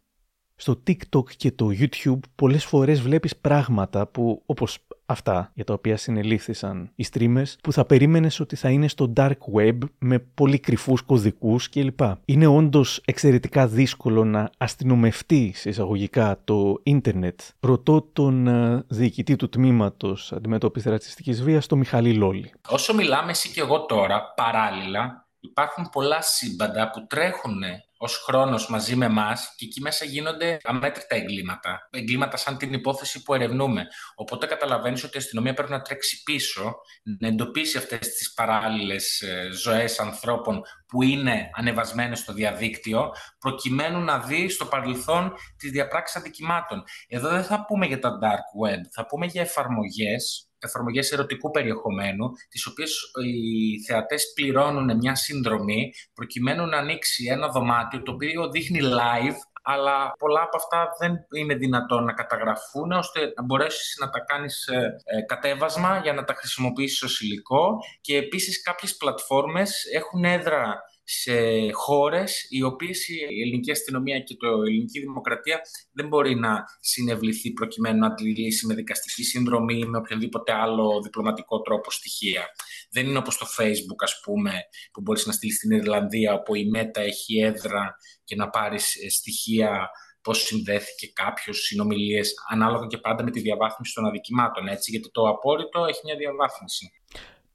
[0.55, 4.79] Στο TikTok και το YouTube πολλές φορές βλέπεις πράγματα που όπως
[5.11, 9.37] αυτά για τα οποία συνελήφθησαν οι streamers που θα περίμενες ότι θα είναι στο dark
[9.55, 11.99] web με πολύ κρυφούς κωδικούς κλπ.
[12.25, 17.39] Είναι όντως εξαιρετικά δύσκολο να αστυνομευτεί σε εισαγωγικά το ίντερνετ.
[17.59, 22.51] Ρωτώ τον ε, διοικητή του τμήματος αντιμετώπισης ρατσιστικής βίας, τον Μιχαλή Λόλη.
[22.69, 27.63] Όσο μιλάμε εσύ και εγώ τώρα, παράλληλα, υπάρχουν πολλά σύμπαντα που τρέχουν
[28.03, 31.87] ως χρόνος μαζί με εμάς και εκεί μέσα γίνονται αμέτρητα εγκλήματα.
[31.91, 33.87] Εγκλήματα σαν την υπόθεση που ερευνούμε.
[34.15, 36.75] Οπότε καταλαβαίνεις ότι η αστυνομία πρέπει να τρέξει πίσω,
[37.19, 44.49] να εντοπίσει αυτές τις παράλληλες ζωές ανθρώπων που είναι ανεβασμένες στο διαδίκτυο, προκειμένου να δει
[44.49, 46.83] στο παρελθόν τις διαπράξεις αδικημάτων.
[47.07, 52.29] Εδώ δεν θα πούμε για τα dark web, θα πούμε για εφαρμογές εφαρμογές ερωτικού περιεχομένου,
[52.49, 58.79] τις οποίες οι θεατές πληρώνουν μια συνδρομή προκειμένου να ανοίξει ένα δωμάτιο το οποίο δείχνει
[58.83, 64.19] live αλλά πολλά από αυτά δεν είναι δυνατόν να καταγραφούν ώστε να μπορέσεις να τα
[64.19, 67.77] κάνεις ε, ε, κατέβασμα για να τα χρησιμοποιήσεις ως υλικό.
[68.01, 70.81] Και επίσης κάποιες πλατφόρμες έχουν έδρα
[71.13, 77.51] σε χώρες οι οποίες η ελληνική αστυνομία και το ελληνική δημοκρατία δεν μπορεί να συνευληθεί
[77.51, 82.45] προκειμένου να αντιλήσει με δικαστική συνδρομή ή με οποιονδήποτε άλλο διπλωματικό τρόπο στοιχεία.
[82.91, 84.51] Δεν είναι όπως το Facebook, ας πούμε,
[84.91, 89.09] που μπορείς να στείλεις στην Ιρλανδία, όπου η ΜΕΤΑ έχει έδρα και να πάρεις ε,
[89.09, 89.89] στοιχεία
[90.21, 95.27] πώς συνδέθηκε κάποιος, συνομιλίες, ανάλογα και πάντα με τη διαβάθμιση των αδικημάτων, έτσι, γιατί το
[95.27, 96.91] απόρριτο έχει μια διαβάθμιση.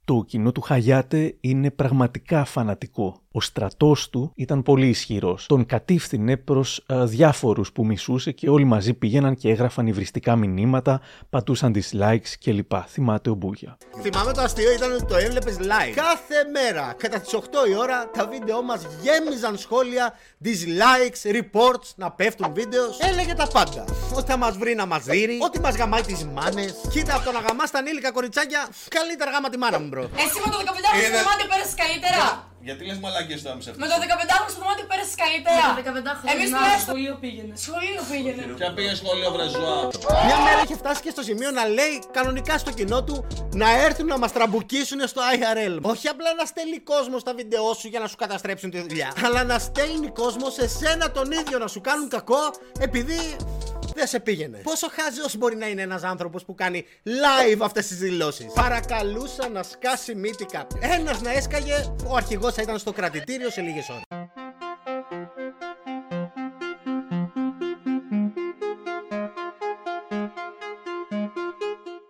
[0.07, 5.45] Το κοινό του Χαγιάτε είναι πραγματικά φανατικό ο στρατός του ήταν πολύ ισχυρός.
[5.45, 11.75] Τον κατήφθηνε προς διάφορους που μισούσε και όλοι μαζί πήγαιναν και έγραφαν υβριστικά μηνύματα, πατούσαν
[11.75, 12.71] dislikes κλπ.
[12.87, 13.77] Θυμάται ο Μπούγια.
[14.01, 15.93] Θυμάμαι το αστείο ήταν ότι το έβλεπες live.
[15.95, 17.39] Κάθε μέρα κατά τις 8
[17.69, 22.99] η ώρα τα βίντεό μας γέμιζαν σχόλια, dislikes, reports, να πέφτουν videos.
[22.99, 23.85] Έλεγε τα πάντα.
[24.15, 26.75] Ότι θα μας βρει να μας δει, ότι μας γαμάει τις μάνες.
[26.89, 30.05] Κοίτα από το να γαμάς τα ανήλικα κοριτσάκια, καλύτερα γάμα τη μάνα μου, bro.
[30.23, 32.23] Εσύ με το 15χρονο πέρασες καλύτερα.
[32.67, 35.65] Γιατί λες μαλακίες τώρα με σε Με το 15χρονο στο δωμάτιο πέρασες καλύτερα.
[35.77, 36.31] Με το 15χρονο.
[36.33, 36.87] Εμείς να, τουλάχιστον.
[36.87, 37.53] σχολείο πήγαινε.
[37.65, 38.41] Σχολείο πήγαινε.
[38.59, 39.75] Ποια πήγε σχολείο, βρε ζώα.
[40.27, 43.15] Μια μέρα είχε φτάσει και στο σημείο να λέει κανονικά στο κοινό του
[43.61, 45.75] να έρθουν να μας τραμπουκίσουν στο IRL.
[45.91, 49.09] Όχι απλά να στέλνει κόσμο στα βίντεό σου για να σου καταστρέψουν τη δουλειά.
[49.25, 52.43] Αλλά να στέλνει κόσμο σε σένα τον ίδιο να σου κάνουν κακό
[52.87, 53.19] επειδή
[53.97, 54.57] δεν σε πήγαινε.
[54.63, 59.63] Πόσο χάζος μπορεί να είναι ένας άνθρωπος που κάνει live αυτές τις δηλώσεις; Παρακαλούσα να
[59.63, 60.97] σκάσει μύτη κάποιος.
[60.97, 64.03] Ένας να έσκαγε, ο αρχηγός θα ήταν στο κρατητήριο σε λίγες ώρες.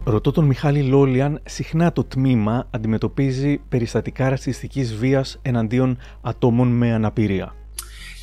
[0.04, 7.56] Ρωτώ τον Μιχάλη Λόλιαν, συχνά το τμήμα αντιμετωπίζει περιστατικά ρατσιστικής βίας εναντίον ατόμων με αναπηρία.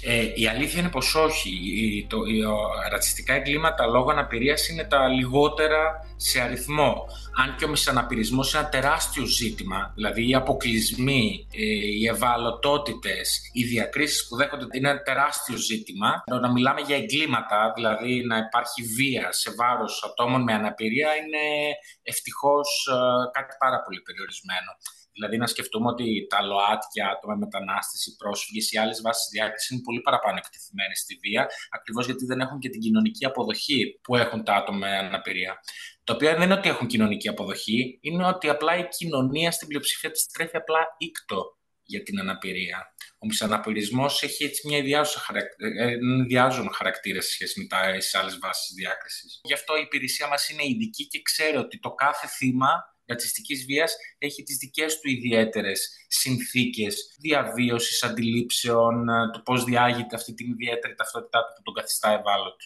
[0.06, 1.50] Ε, η αλήθεια είναι πως όχι.
[1.50, 2.56] Η, το, η, ο,
[2.90, 7.06] ρατσιστικά εγκλήματα λόγω αναπηρίας είναι τα λιγότερα σε αριθμό.
[7.36, 11.62] Αν και ο μισαναπηρισμός είναι ένα τεράστιο ζήτημα, δηλαδή οι αποκλεισμοί, ε,
[11.98, 16.22] οι ευαλωτότητες, οι διακρίσεις που δέχονται είναι ένα τεράστιο ζήτημα.
[16.40, 21.44] Να μιλάμε για εγκλήματα, δηλαδή να υπάρχει βία σε βάρος ατόμων με αναπηρία είναι
[22.02, 22.94] ευτυχώς ε,
[23.38, 24.70] κάτι πάρα πολύ περιορισμένο.
[25.14, 29.82] Δηλαδή, να σκεφτούμε ότι τα ΛΟΑΤΚΙΑ+ άτομα, μετανάστες, οι πρόσφυγες, οι άλλες βάσεις διάκρισης είναι
[29.82, 34.44] πολύ παραπάνω εκτεθειμένες στη βία, ακριβώς γιατί δεν έχουν και την κοινωνική αποδοχή που έχουν
[34.44, 35.60] τα άτομα με αναπηρία.
[36.04, 40.10] Το οποίο δεν είναι ότι έχουν κοινωνική αποδοχή, είναι ότι απλά η κοινωνία στην πλειοψηφία
[40.10, 42.94] της τρέφει απλά οίκτο για την αναπηρία.
[43.18, 44.78] Ο μισαναπηρισμός έχει έτσι μια
[46.24, 49.40] ιδιάζον χαρακτήρα σε σχέση με τις άλλες βάσεις διάκρισης.
[49.44, 53.96] Γι' αυτό η υπηρεσία μας είναι ειδική και ξέρει ότι το κάθε θύμα ρατσιστικής βίας
[54.18, 61.38] έχει τις δικές του ιδιαίτερες συνθήκες διαβίωσης, αντιλήψεων, το πώς διάγεται αυτή την ιδιαίτερη ταυτότητά
[61.38, 62.64] του που τον καθιστά ευάλωτο.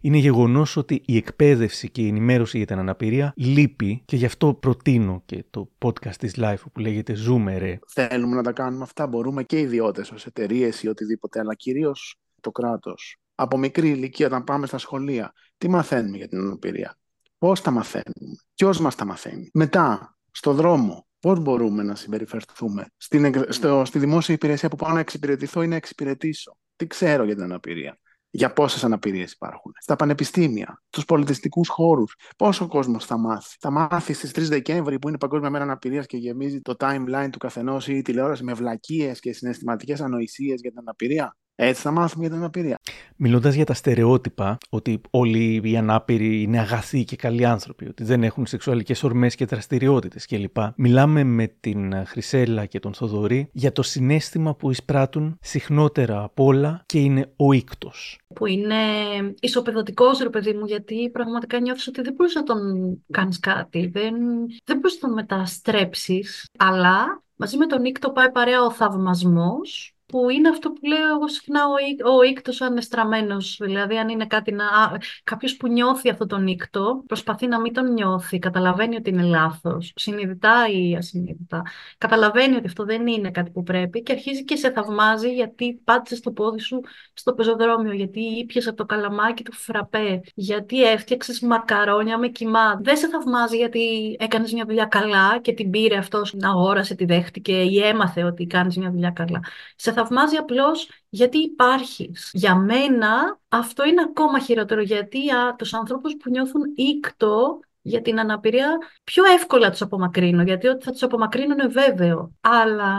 [0.00, 4.54] Είναι γεγονός ότι η εκπαίδευση και η ενημέρωση για την αναπηρία λείπει και γι' αυτό
[4.54, 7.78] προτείνω και το podcast της Life που λέγεται Zoom ρε.
[7.88, 9.06] Θέλουμε να τα κάνουμε αυτά.
[9.06, 13.16] Μπορούμε και οι ιδιώτες ως εταιρείες ή οτιδήποτε, αλλά κυρίως το κράτος.
[13.34, 16.98] Από μικρή ηλικία, όταν πάμε στα σχολεία, τι μαθαίνουμε για την αναπηρία;
[17.38, 23.24] Πώς τα μαθαίνουμε, ποιος μας τα μαθαίνει; Μετά, στο δρόμο, πώς μπορούμε να συμπεριφερθούμε; Στην,
[23.24, 27.34] εγγ- στο, στη δημόσια υπηρεσία που πάω να εξυπηρετηθώ ή να εξυπηρετήσω; Τι ξέρω για
[27.34, 27.98] την αναπηρία;
[28.30, 32.16] Για πόσες αναπηρίες υπάρχουν; Στα πανεπιστήμια, στους πολιτιστικούς χώρους.
[32.36, 36.16] Πόσο κόσμος θα μάθει; Θα μάθει στις 3 Δεκέμβρη που είναι Παγκόσμια Μέρα Αναπηρίας και
[36.16, 40.78] γεμίζει το timeline του καθενός ή η τηλεόραση με βλακίες και συναισθηματικές ανοησίες για την
[40.78, 42.78] αναπηρία; Έτσι θα μάθουμε για την αναπηρία.
[43.16, 48.22] Μιλώντας για τα στερεότυπα, ότι όλοι οι ανάπηροι είναι αγαθοί και καλοί άνθρωποι, ότι δεν
[48.22, 50.56] έχουν σεξουαλικές ορμές και δραστηριότητες κλπ.
[50.76, 56.82] Μιλάμε με την Χρυσέλα και τον Θοδωρή για το συνέστημα που εισπράττουν συχνότερα απ' όλα
[56.86, 57.92] και είναι ο ήκτο.
[58.34, 58.74] που είναι
[59.40, 62.58] ισοπεδωτικός ρε παιδί μου γιατί πραγματικά νιώθεις ότι δεν μπορείς να τον
[63.10, 64.14] κάνεις κάτι δεν,
[64.64, 70.30] δεν μπορείς να τον μεταστρέψεις αλλά μαζί με τον Ήκτο πάει παρέα ο θαυμασμός που
[70.30, 74.52] είναι αυτό που λέω εγώ συχνά ο, Ί- ο Ήκτος ανεστραμμένος δηλαδή αν είναι κάτι
[74.52, 74.64] να...
[74.64, 79.22] α, κάποιος που νιώθει αυτό τον Ήκτο προσπαθεί να μην τον νιώθει καταλαβαίνει ότι είναι
[79.22, 81.62] λάθος συνειδητά ή ασυνείδητα
[81.98, 86.20] καταλαβαίνει ότι αυτό δεν είναι κάτι που πρέπει και αρχίζει και σε θαυμάζει γιατί πάτησε
[86.20, 86.80] το πόδι σου
[87.14, 92.80] στο πεζοδρόμιο, γιατί ήπιες από το καλαμάκι του φραπέ, γιατί έφτιαξες μακαρόνια με κοιμά.
[92.82, 97.04] Δεν σε θαυμάζει γιατί έκανες μια δουλειά καλά και την πήρε αυτός, την αγόρασε, τη
[97.04, 99.40] δέχτηκε ή έμαθε ότι κάνεις μια δουλειά καλά.
[99.76, 102.30] Σε θαυμάζει απλώς γιατί υπάρχεις.
[102.32, 108.20] Για μένα αυτό είναι ακόμα χειρότερο γιατί α, τους ανθρώπους που νιώθουν ήκτο για την
[108.20, 112.32] αναπηρία πιο εύκολα τους απομακρύνω, γιατί ότι θα τους απομακρύνω είναι βέβαιο.
[112.40, 112.94] Αλλά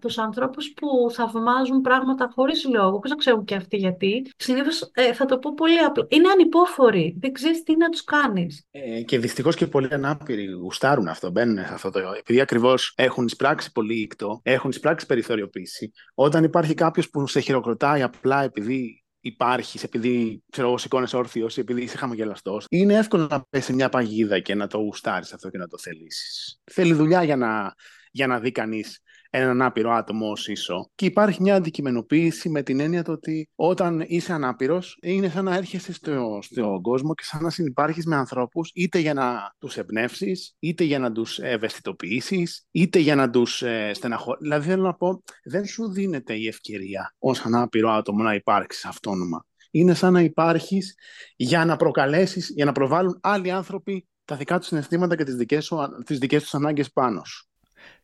[0.00, 5.12] τους ανθρώπους που θαυμάζουν πράγματα χωρίς λόγο, που δεν ξέρουν και αυτοί γιατί, συνήθως ε,
[5.12, 8.66] θα το πω πολύ απλά, είναι ανυπόφοροι, δεν ξέρεις τι να τους κάνεις.
[8.70, 12.00] Ε, και δυστυχώς και πολλοί ανάπηροι γουστάρουν αυτό, μπαίνουν σε αυτό το.
[12.18, 15.92] Επειδή ακριβώς έχουν εισπράξει πολύ ήκτο, έχουν εισπράξει περιθωριοποίηση.
[16.14, 21.82] Όταν υπάρχει κάποιος που σε χειροκροτάει απλά επειδή υπάρχει, επειδή ξέρω εγώ, σηκώνεσαι όρθιος, επειδή
[21.82, 25.58] είσαι χαμογελαστός, είναι εύκολο να πέσει σε μια παγίδα και να το γουστάρεις αυτό και
[25.58, 26.60] να το θελήσεις.
[26.64, 27.74] Θέλει δουλειά για να,
[28.10, 29.00] για να δει κανείς
[29.34, 30.90] έναν άπειρο άτομο ως ίσο.
[30.94, 35.56] Και υπάρχει μια αντικειμενοποίηση με την έννοια το ότι όταν είσαι ανάπηρος, είναι σαν να
[35.56, 40.56] έρχεσαι στο, στον κόσμο και σαν να συνεπάρχεις με ανθρώπους είτε για να τους εμπνεύσεις,
[40.58, 44.42] είτε για να τους ευαισθητοποιήσεις, είτε για να τους ε, στεναχωρήσει.
[44.42, 49.46] Δηλαδή, θέλω να πω, δεν σου δίνεται η ευκαιρία ως ανάπηρο άτομο να υπάρξεις αυτόνομα.
[49.70, 50.94] Είναι σαν να υπάρχεις
[51.36, 55.72] για να προκαλέσεις, για να προβάλλουν άλλοι άνθρωποι τα δικά τους συναισθήματα και τις δικές
[56.04, 57.51] τις δικές τους ανάγκες πάνω σου.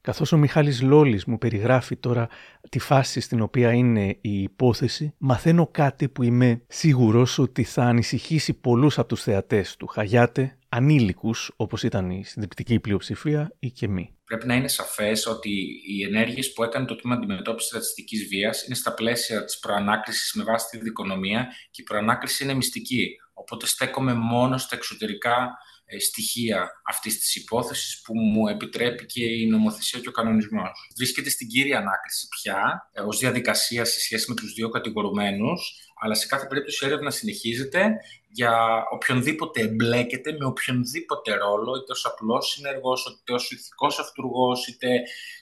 [0.01, 2.28] Καθώς ο Μιχάλης Λόλης μου περιγράφει τώρα
[2.68, 8.55] τη φάση στην οποία είναι η υπόθεση, μαθαίνω κάτι που είμαι σίγουρος ότι θα ανησυχήσει
[8.55, 14.12] πολλούς από τους θεατές του Χαγιάτε, ανήλικους όπως ήταν η συντριπτική πλειοψηφία ή και μη.
[14.24, 15.51] Πρέπει να είναι σαφές ότι
[15.88, 20.44] οι ενέργειες που έκανε το τμήμα αντιμετώπισης ρατσιστική βίας είναι στα πλαίσια της προανάκρισης με
[20.44, 23.16] βάση τη δικονομία και η προανάκριση είναι μυστική.
[23.34, 29.47] Οπότε στέκομαι μόνο στα εξωτερικά ε, στοιχεία αυτής της υπόθεσης που μου επιτρέπει και η
[29.47, 30.70] νομοθεσία και ο κανονισμός.
[30.97, 36.14] Βρίσκεται στην κύρια ανάκριση πια ε, ως διαδικασία σε σχέση με τους δύο κατηγορουμένους, αλλά
[36.14, 37.96] σε κάθε περίπτωση η έρευνα συνεχίζεται
[38.28, 44.88] για οποιονδήποτε εμπλέκεται με οποιονδήποτε ρόλο, είτε ως απλός συνεργός, είτε ως ηθικός αυτούργος, είτε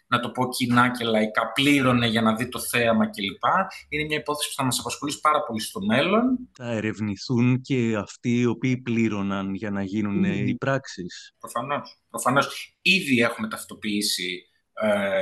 [0.07, 3.45] να το πω κοινά και λαϊκά, πλήρωνε για να δει το θέαμα κλπ.
[3.89, 6.49] Είναι μια υπόθεση που θα μας απασχολήσει πάρα πολύ στο μέλλον.
[6.53, 10.47] Θα ερευνηθούν και αυτοί οι οποίοι πλήρωναν για να γίνουν Μμμ.
[10.47, 11.35] οι πράξεις.
[11.39, 11.99] Προφανώς.
[12.11, 12.77] Προφανώς.
[12.83, 14.56] Ήδη έχουμε ταυτοποιήσει ε,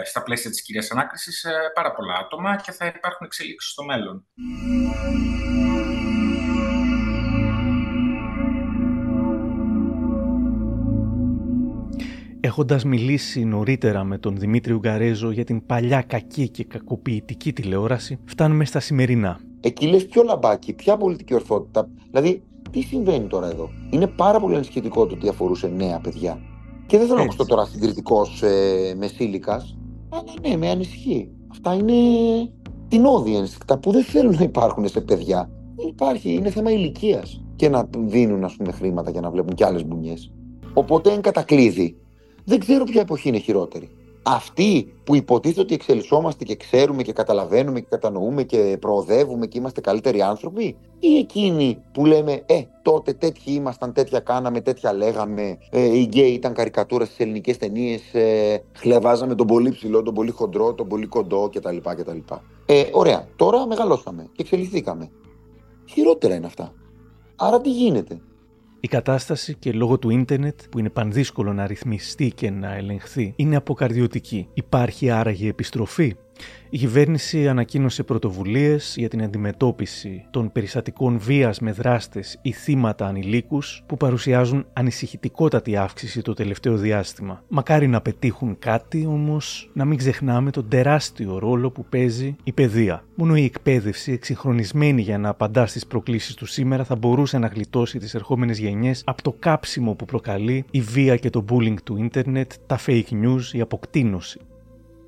[0.04, 4.26] στα πλαίσια της κυρίας ανάκρισης ε, πάρα πολλά άτομα και θα υπάρχουν εξελίξεις στο μέλλον.
[12.40, 18.64] Έχοντας μιλήσει νωρίτερα με τον Δημήτρη Ουγγαρέζο για την παλιά κακή και κακοποιητική τηλεόραση, φτάνουμε
[18.64, 19.40] στα σημερινά.
[19.60, 21.88] Εκεί λες ποιο λαμπάκι, ποια πολιτική ορθότητα.
[22.10, 26.38] Δηλαδή, τι συμβαίνει τώρα εδώ; Είναι πάρα πολύ ανησυχητικό το ότι αφορούσε νέα παιδιά.
[26.86, 29.66] Και δεν θέλω να ακουστώ τώρα συντηρητικό ε, μεσήλικα.
[30.08, 31.30] Αλλά ναι, με ανησυχεί.
[31.50, 31.92] Αυτά είναι
[32.88, 35.50] την audience, τα που δεν θέλουν να υπάρχουν σε παιδιά.
[35.76, 37.42] Δεν υπάρχει, είναι θέμα ηλικίας.
[37.56, 40.32] Και να δίνουν, ας πούμε, χρήματα για να βλέπουν κι άλλες μπουνιές.
[40.74, 41.96] Οπότε, εν κατακλείδη,
[42.44, 43.90] δεν ξέρω ποια εποχή είναι χειρότερη.
[44.26, 49.80] Αυτοί που υποτίθεται ότι εξελισσόμαστε και ξέρουμε και καταλαβαίνουμε και κατανοούμε και προοδεύουμε και είμαστε
[49.80, 55.98] καλύτεροι άνθρωποι, ή εκείνοι που λέμε, Ε, τότε τέτοιοι ήμασταν, τέτοια κάναμε, τέτοια λέγαμε, ε,
[55.98, 60.74] οι γκέι ήταν καρικατούρα στις ελληνικές ταινίες, ε, χλεβάζαμε τον πολύ ψηλό, τον πολύ χοντρό,
[60.74, 61.76] τον πολύ κοντό κτλ.
[61.96, 62.18] κτλ.
[62.66, 65.10] Ε, ωραία, τώρα μεγαλώσαμε και εξελιχθήκαμε.
[65.84, 66.72] Χειρότερα είναι αυτά.
[67.36, 68.20] Άρα τι γίνεται;
[68.84, 73.56] Η κατάσταση και λόγω του ίντερνετ, που είναι πανδύσκολο να ρυθμιστεί και να ελεγχθεί, είναι
[73.56, 74.48] αποκαρδιωτική.
[74.54, 76.16] Υπάρχει άραγε επιστροφή;
[76.70, 83.82] Η κυβέρνηση ανακοίνωσε πρωτοβουλίες για την αντιμετώπιση των περιστατικών βίας με δράστες ή θύματα ανηλίκους
[83.86, 87.42] που παρουσιάζουν ανησυχητικότατη αύξηση το τελευταίο διάστημα.
[87.48, 93.04] Μακάρι να πετύχουν κάτι, όμως να μην ξεχνάμε τον τεράστιο ρόλο που παίζει η παιδεία.
[93.14, 97.98] Μόνο η εκπαίδευση, εξυγχρονισμένη για να απαντά στις προκλήσεις του σήμερα, θα μπορούσε να γλιτώσει
[97.98, 102.52] τις ερχόμενες γενιές από το κάψιμο που προκαλεί η βία και το bullying του ίντερνετ,
[102.66, 104.40] τα fake news, η αποκτήνωση.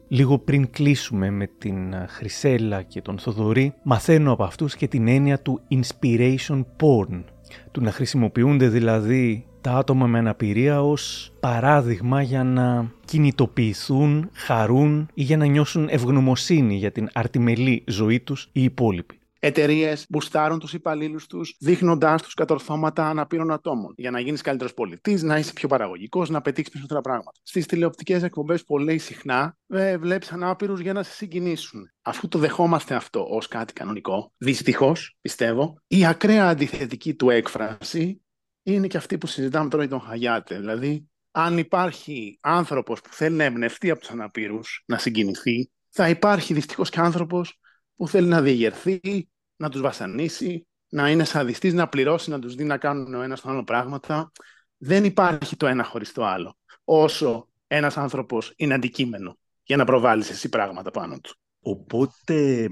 [0.08, 5.40] Λίγο πριν κλείσουμε με την Χρυσέλα και τον Θοδωρή, μαθαίνω από αυτούς και την έννοια
[5.40, 7.22] του inspiration porn,
[7.70, 15.22] του να χρησιμοποιούνται δηλαδή τα άτομα με αναπηρία ως παράδειγμα για να κινητοποιηθούν, χαρούν ή
[15.22, 19.15] για να νιώσουν ευγνωμοσύνη για την αρτιμελή ζωή τους οι υπόλοιποι.
[19.38, 23.94] Εταιρείες μπουστάρουν τους υπαλλήλους τους, δείχνοντάς τους κατορθώματα αναπήρων ατόμων.
[23.96, 27.38] Για να γίνεις καλύτερος πολιτής, να είσαι πιο παραγωγικός, να πετύχεις περισσότερα πράγματα.
[27.42, 31.90] Στις τηλεοπτικές εκπομπές, πολύ συχνά ε, βλέπεις ανάπηρους για να σε συγκινήσουν.
[32.02, 38.20] Αφού το δεχόμαστε αυτό ως κάτι κανονικό, δυστυχώς πιστεύω, η ακραία αντιθετική του έκφραση
[38.62, 40.58] είναι και αυτή που συζητάμε τώρα για τον Χαγιάτε.
[40.58, 46.54] Δηλαδή, αν υπάρχει άνθρωπος που θέλει να εμπνευστεί από τους αναπήρους, να συγκινηθεί, θα υπάρχει
[46.54, 47.60] δυστυχώς και άνθρωπος
[47.96, 52.64] που θέλει να διεγερθεί, να τους βασανίσει, να είναι σαδιστής, να πληρώσει, να τους δει
[52.64, 54.32] να κάνουν ο ένας τον άλλο πράγματα.
[54.76, 56.56] Δεν υπάρχει το ένα χωρίς το άλλο.
[56.84, 61.36] Όσο ένας άνθρωπος είναι αντικείμενο για να προβάλλεις εσύ πράγματα πάνω του.
[61.60, 62.68] Οπότε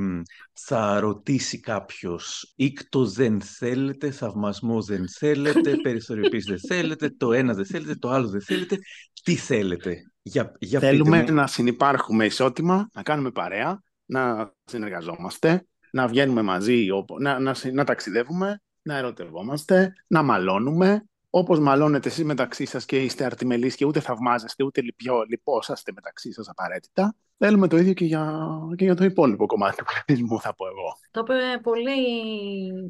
[0.53, 7.66] θα ρωτήσει κάποιος, ήκτος δεν θέλετε, θαυμασμό δεν θέλετε, περιθωριοποίηση δεν θέλετε, το ένα δεν
[7.66, 8.79] θέλετε, το άλλο δεν θέλετε.
[9.22, 16.42] Τι θέλετε; Για, για Θέλουμε να συνεπάρχουμε ισότιμα, να κάνουμε παρέα, να συνεργαζόμαστε, να βγαίνουμε
[16.42, 16.86] μαζί,
[17.18, 23.24] να, να, να ταξιδεύουμε, να ερωτευόμαστε, να μαλώνουμε, όπως μαλώνετε εσείς μεταξύ σας και είστε
[23.24, 24.80] αρτιμελείς και ούτε θαυμάζεστε, ούτε
[25.28, 29.85] λυπόσαστε μεταξύ σας απαραίτητα, Θέλουμε το ίδιο και για, και για το υπόλοιπο κομμάτι του
[29.85, 30.99] πληθυσμού, θα πω εγώ.
[31.11, 31.93] Το είπε πολύ,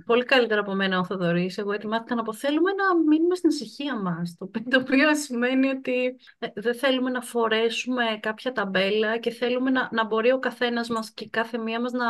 [0.07, 1.59] πολύ καλύτερα από μένα ο Θοδωρής.
[1.59, 4.37] Εγώ ετοιμάθηκα να πω θέλουμε να μείνουμε στην ησυχία μας.
[4.39, 9.89] Το, το οποίο σημαίνει ότι ε, δεν θέλουμε να φορέσουμε κάποια ταμπέλα και θέλουμε να,
[9.93, 12.07] να μπορεί ο καθένας μας και κάθε μία μας να,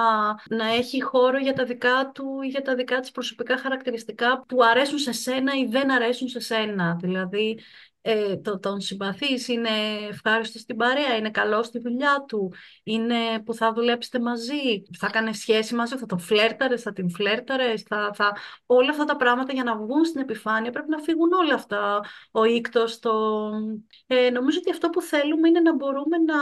[0.56, 4.64] να έχει χώρο για τα δικά του ή για τα δικά της προσωπικά χαρακτηριστικά που
[4.64, 6.98] αρέσουν σε σένα ή δεν αρέσουν σε σένα.
[7.00, 7.58] Δηλαδή
[8.06, 9.68] ε, το, τον συμπαθείς, είναι
[10.10, 12.52] ευχάριστος στην παρέα, είναι καλός στη δουλειά του,
[12.82, 17.82] είναι που θα δουλέψετε μαζί, θα κάνει σχέση μαζί, θα τον φλέρταρες, θα την φλέρταρες,
[17.82, 18.36] θα, θα...
[18.66, 22.00] όλα αυτά τα πράγματα για να βγουν στην επιφάνεια πρέπει να φύγουν όλα αυτά,
[22.30, 23.12] ο ήκτος, το...
[24.06, 26.36] Ε, νομίζω ότι αυτό που θέλουμε είναι να μπορούμε να,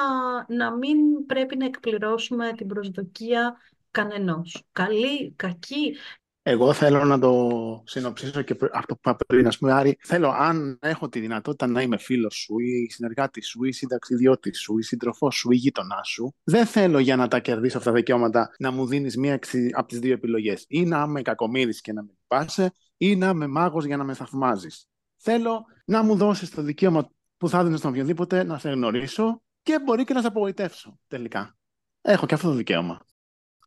[0.57, 3.57] να μην πρέπει να εκπληρώσουμε την προσδοκία
[3.91, 4.65] κανενός.
[4.73, 5.97] Καλή, κακή,
[6.45, 9.47] εγώ θέλω να το συνοψίσω και αυτό που είπα πριν.
[9.47, 13.65] Ας πούμε, Άρη, θέλω αν έχω τη δυνατότητα να είμαι φίλος σου ή συνεργάτη σου
[13.65, 17.79] ή συνταξιδιώτης σου ή σύντροφός σου ή γείτονά σου, δεν θέλω για να τα κερδίσω
[17.79, 19.39] αυτά τα δικαιώματα να μου δίνεις μία
[19.73, 20.65] από τις δύο επιλογές.
[20.69, 24.15] Ή να είμαι κακομίρι και να με πάσει, ή να είμαι μάγος για να με
[24.15, 24.87] θαυμάζεις.
[25.17, 29.81] Θέλω να μου δώσεις το δικαίωμα που θα έδινες στον οποιοδήποτε να σε γνωρίσω και
[29.85, 31.57] μπορεί και να σε απογοητεύσω τελικά.
[32.01, 33.07] Έχω και αυτό το δικαίωμα.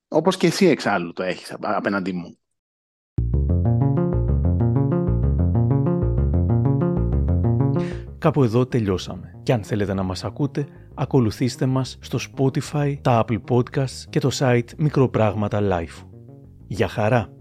[0.08, 2.38] Όπως και εσύ εξάλλου το έχεις απέναντί μου.
[8.26, 9.40] Κάπου εδώ τελειώσαμε.
[9.44, 14.30] Και αν θέλετε να μας ακούτε, ακολουθήστε μας στο Spotify, τα Apple Podcasts και το
[14.40, 16.06] site Μικροπράγματα Life.
[16.68, 17.35] Για χαρά!